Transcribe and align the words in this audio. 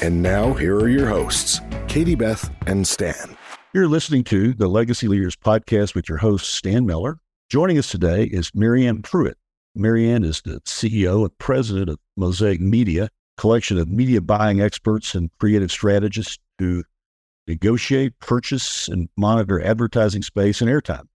And 0.00 0.22
now, 0.22 0.52
here 0.52 0.76
are 0.76 0.88
your 0.88 1.08
hosts, 1.08 1.60
Katie 1.88 2.14
Beth 2.14 2.48
and 2.68 2.86
Stan. 2.86 3.36
You're 3.74 3.88
listening 3.88 4.22
to 4.24 4.54
the 4.54 4.68
Legacy 4.68 5.08
Leaders 5.08 5.34
Podcast 5.34 5.96
with 5.96 6.08
your 6.08 6.18
host, 6.18 6.54
Stan 6.54 6.86
Miller. 6.86 7.18
Joining 7.50 7.78
us 7.78 7.90
today 7.90 8.26
is 8.26 8.52
Mary 8.54 8.86
Ann 8.86 9.02
Pruitt. 9.02 9.38
Mary 9.74 10.08
Ann 10.08 10.22
is 10.22 10.40
the 10.42 10.60
CEO 10.60 11.22
and 11.22 11.36
president 11.38 11.90
of 11.90 11.98
Mosaic 12.16 12.60
Media, 12.60 13.08
collection 13.38 13.76
of 13.76 13.88
media 13.88 14.20
buying 14.20 14.60
experts 14.60 15.16
and 15.16 15.30
creative 15.40 15.72
strategists 15.72 16.38
who 16.60 16.84
negotiate, 17.48 18.16
purchase, 18.20 18.86
and 18.86 19.08
monitor 19.16 19.60
advertising 19.60 20.22
space 20.22 20.60
and 20.60 20.70
airtime. 20.70 21.06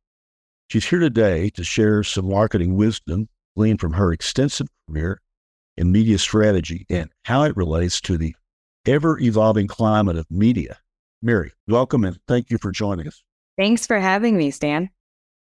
She's 0.68 0.86
here 0.86 1.00
today 1.00 1.50
to 1.52 1.64
share 1.64 2.03
some 2.03 2.28
marketing 2.28 2.75
wisdom 2.75 3.30
gleaned 3.56 3.80
from 3.80 3.94
her 3.94 4.12
extensive 4.12 4.68
career 4.90 5.22
in 5.78 5.94
media 5.94 6.18
strategy 6.18 6.86
and 6.90 7.09
how 7.23 7.44
it 7.44 7.56
relates 7.56 8.02
to 8.02 8.18
the 8.18 8.36
ever 8.86 9.20
evolving 9.20 9.67
climate 9.67 10.17
of 10.17 10.26
media. 10.30 10.78
Mary, 11.22 11.52
welcome 11.67 12.03
and 12.03 12.17
thank 12.28 12.50
you 12.50 12.58
for 12.58 12.72
joining 12.72 13.08
us. 13.08 13.23
Thanks 13.58 13.88
for 13.88 14.00
having 14.00 14.38
me, 14.38 14.52
Stan. 14.52 14.90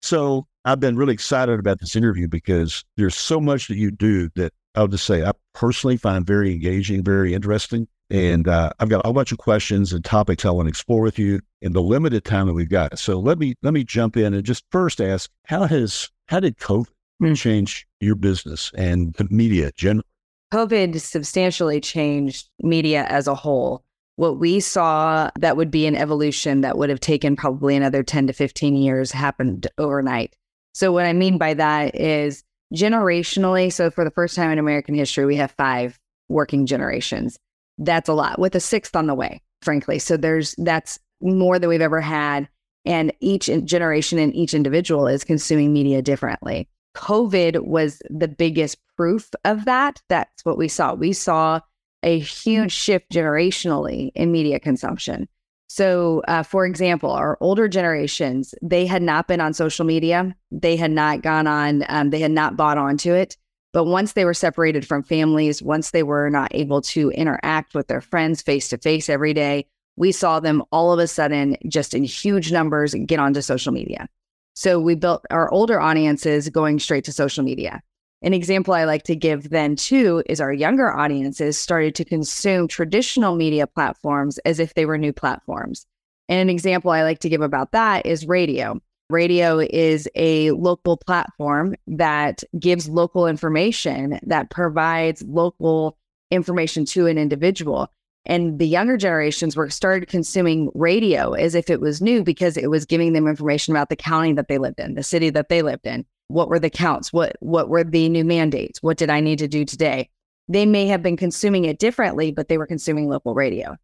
So, 0.02 0.46
I've 0.64 0.80
been 0.80 0.96
really 0.96 1.14
excited 1.14 1.58
about 1.58 1.80
this 1.80 1.96
interview 1.96 2.28
because 2.28 2.84
there's 2.96 3.16
so 3.16 3.40
much 3.40 3.68
that 3.68 3.76
you 3.76 3.90
do 3.90 4.28
that 4.36 4.52
I'll 4.74 4.88
just 4.88 5.06
say 5.06 5.24
I 5.24 5.32
personally 5.54 5.96
find 5.96 6.26
very 6.26 6.52
engaging, 6.52 7.02
very 7.02 7.34
interesting. 7.34 7.88
And 8.10 8.48
uh, 8.48 8.70
I've 8.78 8.88
got 8.88 9.02
a 9.04 9.12
bunch 9.12 9.32
of 9.32 9.38
questions 9.38 9.92
and 9.92 10.04
topics 10.04 10.44
I 10.44 10.50
want 10.50 10.66
to 10.66 10.70
explore 10.70 11.00
with 11.00 11.18
you 11.18 11.40
in 11.62 11.72
the 11.72 11.82
limited 11.82 12.24
time 12.24 12.46
that 12.48 12.54
we've 12.54 12.68
got. 12.68 12.98
So 12.98 13.18
let 13.20 13.38
me 13.38 13.54
let 13.62 13.72
me 13.72 13.84
jump 13.84 14.16
in 14.16 14.34
and 14.34 14.44
just 14.44 14.64
first 14.72 15.00
ask 15.00 15.30
how 15.44 15.64
has 15.64 16.10
how 16.26 16.40
did 16.40 16.58
COVID 16.58 16.88
mm. 17.22 17.36
change 17.36 17.86
your 18.00 18.16
business 18.16 18.72
and 18.76 19.14
the 19.14 19.28
media 19.30 19.70
generally? 19.76 20.04
COVID 20.52 21.00
substantially 21.00 21.80
changed 21.80 22.48
media 22.60 23.04
as 23.04 23.26
a 23.26 23.34
whole. 23.34 23.84
What 24.16 24.38
we 24.38 24.60
saw 24.60 25.30
that 25.38 25.56
would 25.56 25.70
be 25.70 25.86
an 25.86 25.96
evolution 25.96 26.60
that 26.60 26.76
would 26.76 26.90
have 26.90 27.00
taken 27.00 27.36
probably 27.36 27.76
another 27.76 28.02
10 28.02 28.26
to 28.26 28.32
15 28.32 28.76
years 28.76 29.12
happened 29.12 29.68
overnight. 29.78 30.36
So, 30.74 30.92
what 30.92 31.06
I 31.06 31.12
mean 31.12 31.38
by 31.38 31.54
that 31.54 31.94
is 31.94 32.44
generationally, 32.74 33.72
so 33.72 33.90
for 33.90 34.04
the 34.04 34.10
first 34.10 34.36
time 34.36 34.50
in 34.50 34.58
American 34.58 34.94
history, 34.94 35.24
we 35.24 35.36
have 35.36 35.52
five 35.52 35.98
working 36.28 36.66
generations. 36.66 37.38
That's 37.78 38.08
a 38.08 38.12
lot 38.12 38.38
with 38.38 38.54
a 38.54 38.60
sixth 38.60 38.94
on 38.94 39.06
the 39.06 39.14
way, 39.14 39.42
frankly. 39.62 39.98
So, 39.98 40.16
there's 40.16 40.54
that's 40.58 40.98
more 41.20 41.58
than 41.58 41.70
we've 41.70 41.80
ever 41.80 42.00
had. 42.00 42.48
And 42.84 43.12
each 43.20 43.50
generation 43.64 44.18
and 44.18 44.34
each 44.34 44.54
individual 44.54 45.06
is 45.06 45.22
consuming 45.22 45.72
media 45.72 46.02
differently. 46.02 46.68
COVID 46.94 47.64
was 47.64 48.02
the 48.10 48.28
biggest 48.28 48.78
proof 48.96 49.30
of 49.44 49.64
that. 49.64 50.02
That's 50.08 50.44
what 50.44 50.58
we 50.58 50.68
saw. 50.68 50.94
We 50.94 51.12
saw 51.12 51.60
a 52.02 52.18
huge 52.18 52.72
shift 52.72 53.10
generationally 53.10 54.10
in 54.14 54.32
media 54.32 54.58
consumption. 54.58 55.28
So, 55.68 56.22
uh, 56.26 56.42
for 56.42 56.66
example, 56.66 57.12
our 57.12 57.38
older 57.40 57.68
generations, 57.68 58.54
they 58.60 58.86
had 58.86 59.02
not 59.02 59.28
been 59.28 59.40
on 59.40 59.54
social 59.54 59.84
media. 59.84 60.34
They 60.50 60.74
had 60.74 60.90
not 60.90 61.22
gone 61.22 61.46
on, 61.46 61.84
um, 61.88 62.10
they 62.10 62.18
had 62.18 62.32
not 62.32 62.56
bought 62.56 62.76
onto 62.76 63.14
it. 63.14 63.36
But 63.72 63.84
once 63.84 64.14
they 64.14 64.24
were 64.24 64.34
separated 64.34 64.84
from 64.84 65.04
families, 65.04 65.62
once 65.62 65.92
they 65.92 66.02
were 66.02 66.28
not 66.28 66.52
able 66.52 66.80
to 66.82 67.10
interact 67.12 67.74
with 67.74 67.86
their 67.86 68.00
friends 68.00 68.42
face 68.42 68.68
to 68.70 68.78
face 68.78 69.08
every 69.08 69.32
day, 69.32 69.66
we 69.94 70.10
saw 70.10 70.40
them 70.40 70.64
all 70.72 70.92
of 70.92 70.98
a 70.98 71.06
sudden 71.06 71.56
just 71.68 71.94
in 71.94 72.02
huge 72.02 72.50
numbers 72.50 72.94
get 73.06 73.20
onto 73.20 73.40
social 73.40 73.72
media. 73.72 74.08
So 74.54 74.80
we 74.80 74.94
built 74.94 75.24
our 75.30 75.50
older 75.50 75.80
audiences 75.80 76.48
going 76.48 76.78
straight 76.78 77.04
to 77.04 77.12
social 77.12 77.44
media. 77.44 77.82
An 78.22 78.34
example 78.34 78.74
I 78.74 78.84
like 78.84 79.04
to 79.04 79.16
give 79.16 79.48
then 79.48 79.76
too 79.76 80.22
is 80.26 80.40
our 80.40 80.52
younger 80.52 80.94
audiences 80.94 81.56
started 81.56 81.94
to 81.94 82.04
consume 82.04 82.68
traditional 82.68 83.34
media 83.34 83.66
platforms 83.66 84.38
as 84.38 84.60
if 84.60 84.74
they 84.74 84.84
were 84.84 84.98
new 84.98 85.12
platforms. 85.12 85.86
And 86.28 86.38
an 86.38 86.50
example 86.50 86.90
I 86.90 87.02
like 87.02 87.20
to 87.20 87.28
give 87.28 87.40
about 87.40 87.72
that 87.72 88.04
is 88.04 88.26
radio. 88.26 88.78
Radio 89.08 89.58
is 89.58 90.08
a 90.14 90.52
local 90.52 90.96
platform 90.96 91.74
that 91.86 92.44
gives 92.58 92.88
local 92.88 93.26
information 93.26 94.20
that 94.22 94.50
provides 94.50 95.22
local 95.22 95.96
information 96.30 96.84
to 96.84 97.06
an 97.06 97.18
individual. 97.18 97.88
And 98.26 98.58
the 98.58 98.68
younger 98.68 98.96
generations 98.96 99.56
were 99.56 99.70
started 99.70 100.08
consuming 100.08 100.70
radio 100.74 101.32
as 101.32 101.54
if 101.54 101.70
it 101.70 101.80
was 101.80 102.02
new 102.02 102.22
because 102.22 102.56
it 102.56 102.68
was 102.68 102.84
giving 102.84 103.12
them 103.12 103.26
information 103.26 103.74
about 103.74 103.88
the 103.88 103.96
county 103.96 104.32
that 104.34 104.48
they 104.48 104.58
lived 104.58 104.78
in, 104.78 104.94
the 104.94 105.02
city 105.02 105.30
that 105.30 105.48
they 105.48 105.62
lived 105.62 105.86
in. 105.86 106.04
What 106.28 106.48
were 106.48 106.58
the 106.58 106.70
counts? 106.70 107.12
What 107.12 107.36
what 107.40 107.68
were 107.68 107.82
the 107.82 108.08
new 108.08 108.24
mandates? 108.24 108.82
What 108.82 108.98
did 108.98 109.10
I 109.10 109.20
need 109.20 109.38
to 109.40 109.48
do 109.48 109.64
today? 109.64 110.10
They 110.48 110.66
may 110.66 110.86
have 110.86 111.02
been 111.02 111.16
consuming 111.16 111.64
it 111.64 111.78
differently, 111.78 112.30
but 112.30 112.48
they 112.48 112.58
were 112.58 112.66
consuming 112.66 113.08
local 113.08 113.34
radio. 113.34 113.76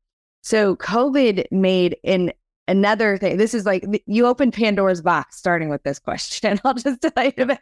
So 0.43 0.77
COVID 0.77 1.47
made 1.51 1.97
an 2.05 2.33
another 2.69 3.19
thing. 3.19 3.37
This 3.37 3.55
is 3.55 3.67
like 3.67 3.85
you 4.07 4.27
open 4.27 4.53
Pandora's 4.53 5.03
box 5.03 5.37
starting 5.37 5.71
with 5.71 5.83
this 5.83 5.99
question. 5.99 6.61
I'll 6.65 6.75
just 6.75 7.01
tell 7.01 7.25
you 7.25 7.33
about 7.39 7.59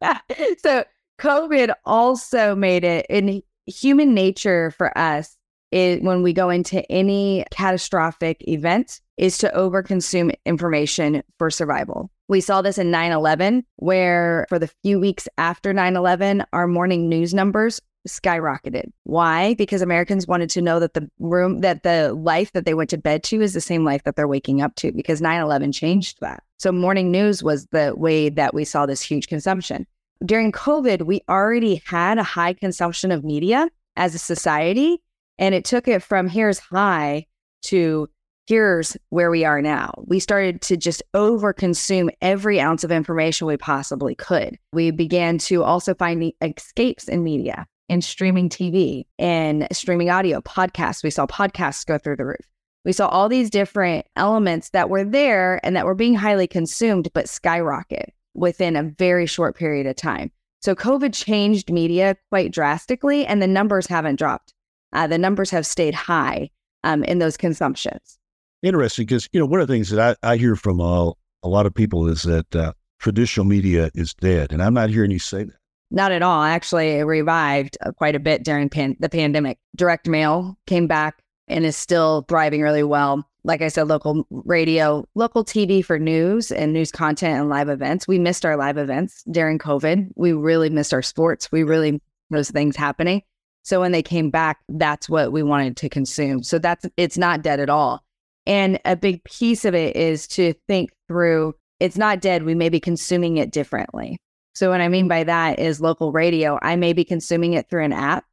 that. 0.00 0.22
So 0.60 0.84
COVID 1.20 1.72
also 1.84 2.54
made 2.54 2.84
it 2.84 3.06
in 3.08 3.42
human 3.66 4.14
nature 4.14 4.70
for 4.72 4.96
us 4.96 5.37
is 5.70 6.00
when 6.02 6.22
we 6.22 6.32
go 6.32 6.50
into 6.50 6.90
any 6.90 7.44
catastrophic 7.50 8.46
event 8.48 9.00
is 9.16 9.38
to 9.38 9.52
overconsume 9.54 10.32
information 10.46 11.22
for 11.38 11.50
survival. 11.50 12.10
We 12.28 12.40
saw 12.40 12.62
this 12.62 12.78
in 12.78 12.90
9 12.90 13.12
11, 13.12 13.64
where 13.76 14.46
for 14.48 14.58
the 14.58 14.70
few 14.82 15.00
weeks 15.00 15.28
after 15.38 15.72
9 15.72 15.96
11, 15.96 16.44
our 16.52 16.66
morning 16.66 17.08
news 17.08 17.34
numbers 17.34 17.80
skyrocketed. 18.06 18.90
Why? 19.04 19.54
Because 19.54 19.82
Americans 19.82 20.26
wanted 20.26 20.50
to 20.50 20.62
know 20.62 20.78
that 20.78 20.94
the 20.94 21.10
room, 21.18 21.60
that 21.60 21.82
the 21.82 22.14
life 22.14 22.52
that 22.52 22.64
they 22.64 22.74
went 22.74 22.90
to 22.90 22.98
bed 22.98 23.22
to 23.24 23.40
is 23.40 23.54
the 23.54 23.60
same 23.60 23.84
life 23.84 24.04
that 24.04 24.16
they're 24.16 24.28
waking 24.28 24.60
up 24.60 24.74
to, 24.76 24.92
because 24.92 25.20
9 25.20 25.40
11 25.40 25.72
changed 25.72 26.20
that. 26.20 26.42
So 26.58 26.72
morning 26.72 27.10
news 27.10 27.42
was 27.42 27.66
the 27.66 27.94
way 27.96 28.28
that 28.28 28.54
we 28.54 28.64
saw 28.64 28.86
this 28.86 29.02
huge 29.02 29.28
consumption. 29.28 29.86
During 30.24 30.52
COVID, 30.52 31.02
we 31.02 31.22
already 31.28 31.82
had 31.86 32.18
a 32.18 32.24
high 32.24 32.52
consumption 32.52 33.12
of 33.12 33.24
media 33.24 33.68
as 33.96 34.14
a 34.14 34.18
society. 34.18 35.00
And 35.38 35.54
it 35.54 35.64
took 35.64 35.88
it 35.88 36.02
from 36.02 36.28
here's 36.28 36.58
high 36.58 37.26
to 37.62 38.08
here's 38.48 38.96
where 39.10 39.30
we 39.30 39.44
are 39.44 39.60
now. 39.60 39.92
We 40.06 40.20
started 40.20 40.62
to 40.62 40.76
just 40.76 41.02
overconsume 41.14 42.08
every 42.22 42.58
ounce 42.60 42.82
of 42.82 42.90
information 42.90 43.46
we 43.46 43.58
possibly 43.58 44.14
could. 44.14 44.58
We 44.72 44.90
began 44.90 45.36
to 45.38 45.62
also 45.62 45.94
find 45.94 46.32
escapes 46.40 47.08
in 47.08 47.22
media, 47.22 47.66
in 47.90 48.00
streaming 48.00 48.48
TV, 48.48 49.04
in 49.18 49.68
streaming 49.70 50.08
audio, 50.08 50.40
podcasts. 50.40 51.04
We 51.04 51.10
saw 51.10 51.26
podcasts 51.26 51.84
go 51.84 51.98
through 51.98 52.16
the 52.16 52.24
roof. 52.24 52.46
We 52.86 52.92
saw 52.92 53.08
all 53.08 53.28
these 53.28 53.50
different 53.50 54.06
elements 54.16 54.70
that 54.70 54.88
were 54.88 55.04
there 55.04 55.60
and 55.62 55.76
that 55.76 55.84
were 55.84 55.94
being 55.94 56.14
highly 56.14 56.46
consumed, 56.46 57.10
but 57.12 57.28
skyrocket 57.28 58.14
within 58.32 58.76
a 58.76 58.84
very 58.84 59.26
short 59.26 59.56
period 59.56 59.86
of 59.86 59.96
time. 59.96 60.30
So 60.62 60.74
COVID 60.74 61.12
changed 61.12 61.70
media 61.70 62.16
quite 62.30 62.50
drastically, 62.50 63.26
and 63.26 63.42
the 63.42 63.46
numbers 63.46 63.86
haven't 63.86 64.18
dropped 64.18 64.54
uh, 64.92 65.06
the 65.06 65.18
numbers 65.18 65.50
have 65.50 65.66
stayed 65.66 65.94
high 65.94 66.50
um, 66.84 67.04
in 67.04 67.18
those 67.18 67.36
consumptions. 67.36 68.18
Interesting, 68.62 69.06
because 69.06 69.28
you 69.32 69.40
know 69.40 69.46
one 69.46 69.60
of 69.60 69.68
the 69.68 69.74
things 69.74 69.90
that 69.90 70.18
I, 70.22 70.32
I 70.32 70.36
hear 70.36 70.56
from 70.56 70.80
uh, 70.80 71.10
a 71.42 71.48
lot 71.48 71.66
of 71.66 71.74
people 71.74 72.08
is 72.08 72.22
that 72.22 72.56
uh, 72.56 72.72
traditional 72.98 73.46
media 73.46 73.90
is 73.94 74.14
dead, 74.14 74.52
and 74.52 74.62
I'm 74.62 74.74
not 74.74 74.90
hearing 74.90 75.10
you 75.10 75.18
say 75.18 75.44
that. 75.44 75.54
Not 75.90 76.12
at 76.12 76.22
all. 76.22 76.42
Actually, 76.42 76.98
it 76.98 77.04
revived 77.04 77.78
uh, 77.84 77.92
quite 77.92 78.14
a 78.14 78.20
bit 78.20 78.44
during 78.44 78.68
pan- 78.68 78.96
the 79.00 79.08
pandemic. 79.08 79.58
Direct 79.76 80.06
mail 80.06 80.58
came 80.66 80.86
back. 80.86 81.22
and 81.48 81.64
is 81.64 81.76
still 81.76 82.26
thriving 82.28 82.60
really 82.60 82.82
well. 82.82 83.26
Like 83.44 83.62
I 83.62 83.68
said, 83.68 83.88
local 83.88 84.26
radio, 84.30 85.06
local 85.14 85.44
TV 85.44 85.82
for 85.82 85.98
news 85.98 86.50
and 86.52 86.74
news 86.74 86.92
content 86.92 87.40
and 87.40 87.48
live 87.48 87.70
events. 87.70 88.06
We 88.06 88.18
missed 88.18 88.44
our 88.44 88.56
live 88.56 88.76
events 88.76 89.24
during 89.30 89.58
COVID. 89.58 90.08
We 90.16 90.32
really 90.34 90.68
missed 90.68 90.92
our 90.92 91.00
sports. 91.00 91.50
We 91.50 91.62
really 91.62 92.02
those 92.30 92.50
things 92.50 92.76
happening. 92.76 93.22
So 93.68 93.80
when 93.80 93.92
they 93.92 94.02
came 94.02 94.30
back, 94.30 94.60
that's 94.70 95.10
what 95.10 95.30
we 95.30 95.42
wanted 95.42 95.76
to 95.76 95.90
consume. 95.90 96.42
So 96.42 96.58
that's 96.58 96.86
it's 96.96 97.18
not 97.18 97.42
dead 97.42 97.60
at 97.60 97.68
all. 97.68 98.02
And 98.46 98.80
a 98.86 98.96
big 98.96 99.22
piece 99.24 99.66
of 99.66 99.74
it 99.74 99.94
is 99.94 100.26
to 100.28 100.54
think 100.66 100.88
through 101.06 101.54
it's 101.78 101.98
not 101.98 102.22
dead. 102.22 102.44
We 102.44 102.54
may 102.54 102.70
be 102.70 102.80
consuming 102.80 103.36
it 103.36 103.50
differently. 103.50 104.16
So, 104.54 104.70
what 104.70 104.80
I 104.80 104.88
mean 104.88 105.06
by 105.06 105.22
that 105.24 105.58
is 105.58 105.82
local 105.82 106.12
radio, 106.12 106.58
I 106.62 106.76
may 106.76 106.94
be 106.94 107.04
consuming 107.04 107.52
it 107.52 107.68
through 107.68 107.84
an 107.84 107.92
app 107.92 108.24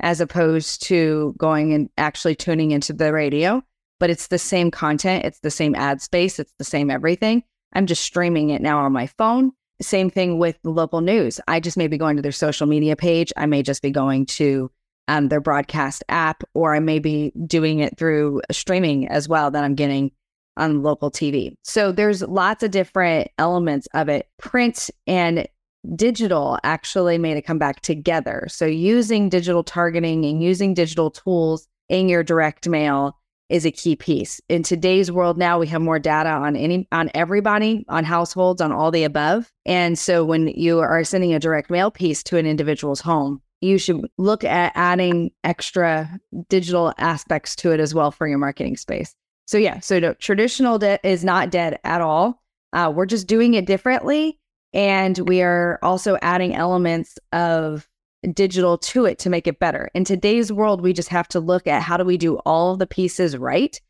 as 0.00 0.20
opposed 0.20 0.82
to 0.86 1.32
going 1.38 1.72
and 1.72 1.88
actually 1.96 2.34
tuning 2.34 2.72
into 2.72 2.92
the 2.92 3.12
radio, 3.12 3.62
but 4.00 4.10
it's 4.10 4.26
the 4.26 4.38
same 4.38 4.72
content, 4.72 5.24
it's 5.24 5.38
the 5.38 5.50
same 5.52 5.76
ad 5.76 6.02
space, 6.02 6.40
it's 6.40 6.54
the 6.58 6.64
same 6.64 6.90
everything. 6.90 7.44
I'm 7.72 7.86
just 7.86 8.02
streaming 8.02 8.50
it 8.50 8.60
now 8.60 8.80
on 8.80 8.92
my 8.92 9.06
phone. 9.06 9.52
Same 9.82 10.10
thing 10.10 10.38
with 10.38 10.58
local 10.64 11.00
news. 11.00 11.40
I 11.48 11.60
just 11.60 11.76
may 11.76 11.88
be 11.88 11.98
going 11.98 12.16
to 12.16 12.22
their 12.22 12.32
social 12.32 12.66
media 12.66 12.96
page. 12.96 13.32
I 13.36 13.46
may 13.46 13.62
just 13.62 13.82
be 13.82 13.90
going 13.90 14.26
to 14.26 14.70
um, 15.08 15.28
their 15.28 15.40
broadcast 15.40 16.04
app, 16.08 16.44
or 16.54 16.74
I 16.74 16.80
may 16.80 16.98
be 16.98 17.32
doing 17.46 17.80
it 17.80 17.98
through 17.98 18.42
streaming 18.50 19.08
as 19.08 19.28
well 19.28 19.50
that 19.50 19.64
I'm 19.64 19.74
getting 19.74 20.12
on 20.56 20.82
local 20.82 21.10
TV. 21.10 21.54
So 21.64 21.92
there's 21.92 22.22
lots 22.22 22.62
of 22.62 22.70
different 22.70 23.28
elements 23.38 23.88
of 23.94 24.08
it. 24.08 24.28
Print 24.38 24.90
and 25.06 25.46
digital 25.96 26.58
actually 26.62 27.18
made 27.18 27.36
it 27.36 27.42
come 27.42 27.58
back 27.58 27.80
together. 27.80 28.46
So 28.48 28.66
using 28.66 29.28
digital 29.28 29.64
targeting 29.64 30.24
and 30.24 30.42
using 30.42 30.74
digital 30.74 31.10
tools 31.10 31.66
in 31.88 32.08
your 32.08 32.22
direct 32.22 32.68
mail 32.68 33.18
is 33.52 33.66
a 33.66 33.70
key 33.70 33.94
piece. 33.94 34.40
In 34.48 34.62
today's 34.62 35.12
world 35.12 35.36
now 35.36 35.58
we 35.58 35.66
have 35.66 35.82
more 35.82 35.98
data 35.98 36.30
on 36.30 36.56
any 36.56 36.88
on 36.90 37.10
everybody, 37.14 37.84
on 37.88 38.02
households, 38.02 38.62
on 38.62 38.72
all 38.72 38.90
the 38.90 39.04
above. 39.04 39.52
And 39.66 39.98
so 39.98 40.24
when 40.24 40.48
you 40.48 40.80
are 40.80 41.04
sending 41.04 41.34
a 41.34 41.38
direct 41.38 41.70
mail 41.70 41.90
piece 41.90 42.22
to 42.24 42.38
an 42.38 42.46
individual's 42.46 43.02
home, 43.02 43.42
you 43.60 43.76
should 43.76 44.08
look 44.16 44.42
at 44.42 44.72
adding 44.74 45.32
extra 45.44 46.18
digital 46.48 46.94
aspects 46.96 47.54
to 47.56 47.72
it 47.72 47.78
as 47.78 47.94
well 47.94 48.10
for 48.10 48.26
your 48.26 48.38
marketing 48.38 48.78
space. 48.78 49.14
So 49.46 49.58
yeah, 49.58 49.80
so 49.80 49.98
no, 49.98 50.14
traditional 50.14 50.78
debt 50.78 51.00
is 51.04 51.22
not 51.22 51.50
dead 51.50 51.78
at 51.84 52.00
all. 52.00 52.42
Uh, 52.72 52.90
we're 52.94 53.04
just 53.04 53.26
doing 53.26 53.52
it 53.52 53.66
differently, 53.66 54.38
and 54.72 55.18
we 55.28 55.42
are 55.42 55.78
also 55.82 56.16
adding 56.22 56.54
elements 56.54 57.18
of 57.32 57.86
digital 58.28 58.78
to 58.78 59.04
it 59.04 59.18
to 59.20 59.30
make 59.30 59.46
it 59.46 59.58
better. 59.58 59.90
In 59.94 60.04
today's 60.04 60.52
world, 60.52 60.80
we 60.80 60.92
just 60.92 61.08
have 61.08 61.28
to 61.28 61.40
look 61.40 61.66
at 61.66 61.82
how 61.82 61.96
do 61.96 62.04
we 62.04 62.16
do 62.16 62.36
all 62.46 62.76
the 62.76 62.86
pieces 62.86 63.36
right 63.36 63.80